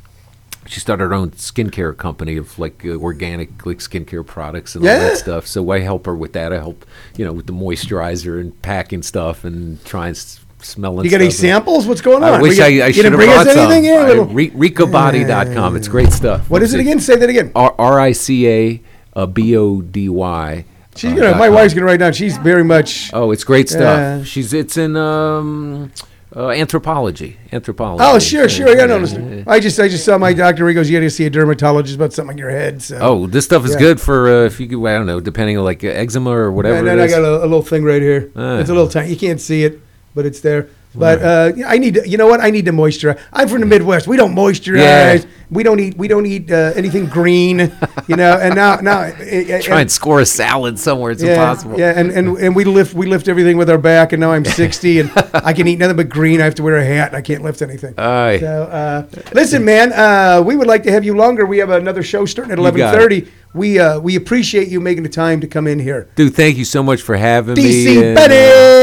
she 0.67 0.82
started 0.82 1.06
her 1.06 1.13
own 1.13 1.32
skincare 1.32 1.95
company 1.95 2.36
of 2.36 2.60
like 2.60 2.84
uh, 2.86 2.89
organic 2.89 3.65
like 3.65 3.77
skincare 3.77 4.25
products 4.25 4.75
and 4.75 4.84
all 4.86 4.89
that 4.99 5.17
stuff. 5.17 5.47
So 5.47 5.69
I 5.71 5.80
help 5.80 6.06
her 6.06 6.15
with 6.15 6.34
that. 6.34 6.51
I 6.51 6.58
help 6.58 6.86
you 7.15 7.23
know 7.25 7.32
with 7.34 7.47
the 7.47 7.53
moisturizer 7.53 8.39
and 8.39 8.62
packing 8.62 9.01
stuff 9.01 9.43
and 9.45 9.84
trying 9.86 10.15
smelling. 10.62 11.06
you 11.06 11.12
got 11.12 11.22
any 11.22 11.30
samples? 11.32 11.86
What's 11.88 12.02
going 12.02 12.24
on? 12.24 12.34
I 12.36 12.41
wish 12.41 12.58
We 12.58 12.82
I, 12.82 12.88
I 12.88 12.91
should 12.91 13.06
have 13.06 13.13
bring 13.13 13.30
us 13.30 13.43
brought 13.43 13.54
some. 13.56 13.65
anything? 13.72 13.86
Yeah, 13.86 13.96
I- 14.04 14.08
little- 14.08 14.26
Re- 14.26 14.52
RicaBody.com. 14.52 15.76
It's 15.76 15.88
great 15.88 16.12
stuff. 16.12 16.50
what 16.50 16.62
is 16.63 16.74
it 16.74 16.80
again? 16.80 17.00
Say 17.00 17.15
that 17.15 17.30
again. 17.30 17.52
R 17.56 18.00
I 18.00 18.12
C 18.12 18.48
A 18.48 18.82
uh, 19.15 19.26
B 19.26 19.56
O 19.58 19.82
D 19.82 20.10
Y. 20.10 20.65
She's 20.96 21.12
uh, 21.12 21.15
gonna. 21.15 21.30
dot 21.32 21.38
My 21.39 21.48
com. 21.48 21.56
wife's 21.56 21.74
gonna 21.74 21.86
write 21.86 22.00
down. 22.00 22.13
She's 22.13 22.38
very 22.38 22.63
much. 22.63 23.12
Oh, 23.13 23.32
it's 23.32 23.43
great 23.43 23.70
stuff. 23.70 23.82
Yeah. 23.98 24.24
She's 24.24 24.52
it's 24.54 24.78
in 24.78 24.96
um, 24.96 25.91
uh, 26.36 26.48
Anthropologie. 26.48 27.36
Anthropologie. 27.52 27.98
Oh, 28.00 28.20
sure, 28.20 28.50
sure. 28.50 28.67
I 28.67 28.74
got 28.76 28.89
Yeah, 28.89 29.17
yeah. 29.20 29.43
I 29.48 29.60
just, 29.60 29.80
I 29.80 29.88
just 29.88 30.04
saw 30.04 30.17
my 30.17 30.34
doctor. 30.34 30.67
He 30.67 30.74
goes, 30.74 30.89
"You 30.89 30.98
got 30.98 31.04
to 31.04 31.10
see 31.12 31.26
a 31.26 31.30
dermatologist 31.30 31.96
about 31.96 32.13
something 32.13 32.34
on 32.34 32.38
your 32.38 32.50
head." 32.50 32.82
So. 32.82 32.98
Oh, 33.00 33.28
this 33.28 33.46
stuff 33.46 33.63
is 33.65 33.74
Yeah. 33.74 33.80
good 33.80 34.02
for 34.02 34.28
uh, 34.28 34.46
if 34.46 34.60
you 34.60 34.67
could, 34.67 34.86
I 34.88 34.98
don't 34.98 35.06
know, 35.06 35.20
depending 35.20 35.58
on 35.58 35.63
like 35.63 35.84
uh, 35.84 35.88
eczema 35.89 36.32
or 36.32 36.52
whatever. 36.52 36.78
and 36.80 36.88
it 36.88 36.96
then 36.96 37.00
I 37.00 37.08
got 37.08 37.22
a, 37.24 37.38
a 37.43 37.48
little 37.48 37.62
thing 37.62 37.84
right 37.84 38.02
here. 38.02 38.32
Ah. 38.36 38.58
It's 38.58 38.70
a 38.70 38.74
little 38.74 38.89
tiny. 38.89 39.10
You 39.12 39.17
can't 39.17 39.39
see 39.39 39.63
it, 39.65 39.80
but 40.17 40.25
it's 40.25 40.41
there. 40.41 40.67
But 40.95 41.21
uh, 41.21 41.51
I 41.67 41.77
need 41.77 41.93
to, 41.93 42.10
you 42.10 42.17
know 42.17 42.25
what? 42.25 42.41
I 42.41 42.49
need 42.49 42.65
to 42.65 42.71
moisturize. 42.71 43.21
I'm 43.32 43.47
from 43.47 43.60
the 43.60 43.67
Midwest. 43.67 44.08
We 44.08 44.17
don't 44.17 44.34
moisturize. 44.34 45.23
Yeah. 45.23 45.30
We 45.51 45.62
don't 45.62 45.80
eat. 45.80 45.95
We 45.95 46.08
don't 46.08 46.25
eat 46.25 46.51
uh, 46.51 46.73
anything 46.75 47.06
green. 47.06 47.71
You 48.08 48.15
know. 48.15 48.38
And 48.38 48.56
now, 48.56 48.77
now, 48.77 49.01
uh, 49.01 49.12
Try 49.62 49.82
and 49.82 49.91
score 49.91 50.19
a 50.19 50.25
salad 50.25 50.80
somewhere. 50.80 51.12
It's 51.12 51.21
yeah, 51.21 51.34
impossible. 51.34 51.80
Yeah, 51.80 51.93
and, 51.95 52.10
and 52.12 52.38
and 52.38 52.56
we 52.56 52.65
lift 52.65 52.95
we 52.95 53.06
lift 53.06 53.27
everything 53.27 53.58
with 53.58 53.69
our 53.69 53.77
back, 53.77 54.12
and 54.12 54.19
now 54.19 54.32
I'm 54.32 54.43
60, 54.43 54.99
and 55.01 55.12
I 55.34 55.53
can 55.53 55.67
eat 55.67 55.77
nothing 55.77 55.97
but 55.97 56.10
green. 56.10 56.41
I 56.41 56.45
have 56.45 56.56
to 56.56 56.63
wear 56.63 56.77
a 56.77 56.84
hat, 56.84 57.10
and 57.10 57.17
I 57.17 57.21
can't 57.21 57.43
lift 57.43 57.62
anything. 57.62 57.93
Aye. 57.97 58.39
So, 58.39 58.63
uh, 58.63 59.08
listen, 59.34 59.63
man, 59.63 59.93
uh, 59.93 60.41
we 60.43 60.56
would 60.56 60.67
like 60.67 60.84
to 60.84 60.91
have 60.91 61.06
you 61.06 61.15
longer. 61.15 61.45
We 61.45 61.60
have 61.60 61.69
another 61.69 62.01
show 62.01 62.25
starting 62.25 62.51
at 62.51 62.58
11:30. 62.58 63.27
We 63.53 63.79
uh, 63.79 63.99
we 63.99 64.15
appreciate 64.15 64.67
you 64.67 64.79
making 64.79 65.03
the 65.03 65.10
time 65.10 65.41
to 65.41 65.47
come 65.47 65.67
in 65.67 65.79
here. 65.79 66.10
Dude, 66.15 66.36
thank 66.36 66.57
you 66.57 66.65
so 66.65 66.83
much 66.83 67.01
for 67.01 67.15
having 67.15 67.55
DC 67.55 67.63
me. 67.63 67.86
DC 67.95 68.15
Benny! 68.15 68.36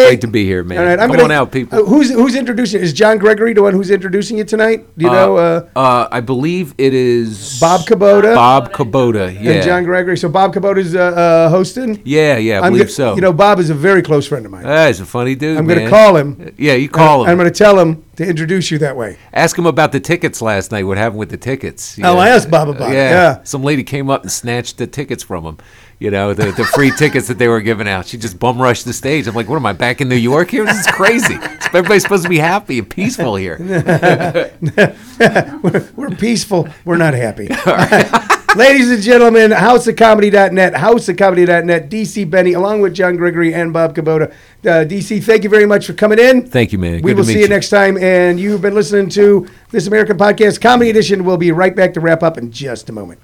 uh, 0.05 0.09
great 0.09 0.21
to 0.23 0.27
be 0.27 0.45
here, 0.45 0.65
man. 0.65 0.79
All 0.79 0.85
right, 0.85 0.99
I'm 0.99 1.09
Come 1.09 1.17
gonna, 1.19 1.25
on 1.25 1.31
out, 1.33 1.53
people. 1.53 1.79
uh, 1.79 1.85
who's 1.85 2.11
who's 2.11 2.35
introducing? 2.35 2.81
Is 2.81 2.93
John 2.93 3.19
Gregory 3.19 3.53
the 3.53 3.63
one 3.63 3.73
who's 3.75 3.91
introducing 3.91 4.39
you 4.39 4.45
tonight? 4.45 4.85
Do 4.99 5.05
you 5.05 5.11
know? 5.13 5.37
Uh, 5.37 5.69
uh, 5.77 6.09
I 6.11 6.21
believe 6.21 6.75
it 6.79 6.93
is 6.95 7.59
Bob 7.61 7.83
Kubota? 7.83 8.35
Bob 8.35 8.73
Kubota, 8.73 9.33
yeah. 9.33 9.53
and 9.53 9.65
John 9.65 9.85
Gregory. 9.85 10.17
So 10.17 10.29
Bob 10.29 10.53
Kubota's 10.55 10.95
uh, 10.97 10.99
uh, 11.01 11.49
hosting. 11.51 12.03
yeah, 12.05 12.37
yeah, 12.39 12.61
I 12.61 12.67
I'm 12.67 12.73
believe 12.73 12.89
go- 12.89 12.93
so. 12.93 13.15
You 13.15 13.21
know, 13.21 13.33
Bob 13.33 13.59
is 13.61 13.71
a 13.71 13.75
very 13.75 14.03
close 14.03 14.27
friend 14.27 14.45
of 14.45 14.51
mine. 14.53 14.65
Ah, 14.67 14.87
he's 14.89 15.01
a 15.01 15.07
funny 15.07 15.35
dude. 15.35 15.57
I'm 15.59 15.67
going 15.67 15.85
to 15.85 15.91
call 15.91 16.17
him. 16.17 16.55
Yeah, 16.59 16.75
you 16.75 16.89
call 16.89 17.25
him. 17.25 17.31
I'm 17.31 17.37
going 17.37 17.51
to 17.53 17.57
tell 17.57 17.79
him 17.79 18.05
to 18.17 18.27
introduce 18.27 18.71
you 18.71 18.79
that 18.79 18.97
way. 18.97 19.19
Ask 19.33 19.59
him 19.59 19.67
about 19.67 19.93
the 19.93 20.01
tickets 20.01 20.43
last 20.43 20.73
night. 20.73 20.85
What 20.85 20.99
happened 20.99 21.19
with 21.19 21.31
the 21.31 21.37
tickets? 21.37 21.99
Oh, 22.03 22.19
I 22.19 22.29
asked 22.29 22.51
Bob 22.51 22.69
about 22.69 22.91
it, 22.91 22.95
yeah. 22.95 23.43
Some 23.45 23.63
lady 23.63 23.85
came 23.85 24.11
up 24.11 24.23
and 24.23 24.33
snatched 24.33 24.79
the 24.79 24.87
tickets 24.87 25.23
from 25.23 25.45
him. 25.45 25.59
You 25.99 26.11
know, 26.11 26.35
the, 26.35 26.53
the 26.53 26.65
free 26.65 26.91
tickets 26.99 27.29
that 27.29 27.39
they 27.39 27.49
were 27.49 27.61
giving 27.61 27.89
out. 27.89 28.07
She 28.07 28.19
just 28.19 28.39
bum 28.39 28.61
rushed 28.61 28.85
the 28.85 28.93
stage. 28.93 29.27
I'm 29.27 29.35
like, 29.35 29.49
what 29.49 29.57
am 29.57 29.67
I 29.67 29.73
back 29.73 30.01
in 30.01 30.09
New 30.09 30.17
York 30.17 30.51
here? 30.51 30.65
This 30.65 30.81
is 30.81 30.87
crazy. 30.89 31.35
Everybody's 31.67 32.03
supposed 32.03 32.25
to 32.25 32.29
be 32.29 32.39
happy 32.39 32.79
and 32.79 32.89
peaceful 32.89 33.37
here. 33.37 33.57
we're, 33.61 35.89
we're 35.97 36.11
peaceful. 36.11 36.69
We're 36.85 36.97
not 36.97 37.15
happy. 37.15 37.49
Ladies 38.57 38.89
and 38.89 39.03
gentlemen, 39.03 39.51
houseofcomedy.net, 39.51 40.75
houseofcomedy.net, 40.75 41.91
DC 41.91 42.31
Benny, 42.31 42.53
along 42.53 42.83
with 42.83 42.95
John 42.95 43.17
Gregory 43.17 43.53
and 43.53 43.73
Bob 43.73 43.97
Kubota. 43.97 44.31
Uh, 44.63 44.85
DC, 44.87 45.25
thank 45.25 45.43
you 45.43 45.51
very 45.51 45.67
much 45.67 45.87
for 45.89 45.93
coming 45.93 46.21
in. 46.21 46.47
Thank 46.47 46.71
you, 46.71 46.79
man. 46.79 47.03
We 47.03 47.11
Good 47.11 47.17
will 47.17 47.25
to 47.25 47.31
see 47.31 47.39
you 47.39 47.41
you. 47.41 47.49
next 47.49 47.69
time. 47.71 47.99
And 47.99 48.39
you've 48.39 48.63
been 48.63 48.77
listening 48.77 49.09
to 49.11 49.49
This 49.71 49.89
American 49.89 50.17
Podcast 50.17 50.61
Comedy 50.61 50.89
Edition. 50.91 51.25
We'll 51.25 51.37
be 51.37 51.51
right 51.51 51.75
back 51.75 51.95
to 51.95 52.01
wrap 52.01 52.23
up 52.23 52.39
in 52.39 52.53
just 52.53 52.89
a 52.89 52.93
moment. 52.93 53.19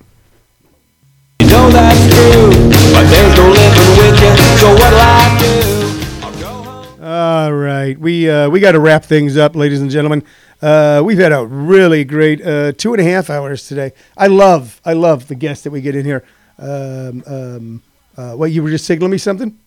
You 1.38 1.46
know 1.46 1.70
that's 1.70 2.12
true, 2.12 2.50
but 2.92 3.04
there's 3.08 3.36
no 3.36 3.48
living 3.50 3.90
with 3.98 4.20
you. 4.20 4.36
So 4.58 4.72
what'll 4.72 4.98
I 4.98 5.38
do? 5.38 6.26
I'll 6.26 6.40
go 6.40 6.70
home. 6.70 7.04
All 7.04 7.52
right, 7.52 7.96
we 7.96 8.28
uh, 8.28 8.50
we 8.50 8.58
got 8.58 8.72
to 8.72 8.80
wrap 8.80 9.04
things 9.04 9.36
up, 9.36 9.54
ladies 9.54 9.80
and 9.80 9.92
gentlemen. 9.92 10.24
Uh, 10.62 11.00
we've 11.04 11.18
had 11.18 11.32
a 11.32 11.46
really 11.46 12.04
great 12.04 12.44
uh, 12.44 12.72
two 12.72 12.92
and 12.92 13.00
a 13.00 13.04
half 13.04 13.30
hours 13.30 13.66
today. 13.66 13.92
I 14.16 14.26
love 14.26 14.80
I 14.84 14.92
love 14.92 15.28
the 15.28 15.34
guests 15.34 15.64
that 15.64 15.70
we 15.70 15.80
get 15.80 15.96
in 15.96 16.04
here. 16.04 16.24
Um, 16.58 17.22
um, 17.26 17.82
uh, 18.16 18.34
what 18.34 18.50
you 18.52 18.62
were 18.62 18.70
just 18.70 18.84
signaling 18.84 19.12
me 19.12 19.18
something? 19.18 19.58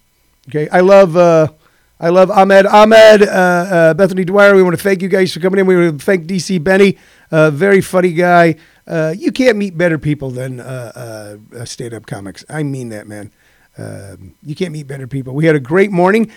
Okay, 0.49 0.69
I 0.69 0.81
love 0.81 1.17
uh, 1.17 1.47
I 1.99 2.09
love 2.09 2.29
Ahmed 2.29 2.67
Ahmed 2.67 3.23
uh, 3.23 3.25
uh, 3.25 3.93
Bethany 3.95 4.23
Dwyer. 4.23 4.55
We 4.55 4.61
want 4.61 4.77
to 4.77 4.83
thank 4.83 5.01
you 5.01 5.07
guys 5.07 5.33
for 5.33 5.39
coming 5.39 5.59
in. 5.59 5.65
We 5.65 5.75
want 5.75 5.99
to 5.99 6.05
thank 6.05 6.25
DC 6.27 6.63
Benny, 6.63 6.97
very 7.31 7.81
funny 7.81 8.13
guy. 8.13 8.55
You 8.87 9.31
can't 9.31 9.57
meet 9.57 9.77
better 9.77 9.97
people 9.97 10.29
than 10.29 10.59
uh, 10.59 11.37
uh, 11.55 11.65
stand 11.65 11.93
up 11.93 12.05
comics. 12.05 12.45
I 12.49 12.63
mean 12.63 12.89
that, 12.89 13.07
man. 13.07 13.31
Um, 13.77 14.35
you 14.43 14.53
can't 14.53 14.71
meet 14.71 14.85
better 14.85 15.07
people. 15.07 15.33
We 15.33 15.45
had 15.45 15.55
a 15.55 15.59
great 15.59 15.91
morning. 15.91 16.31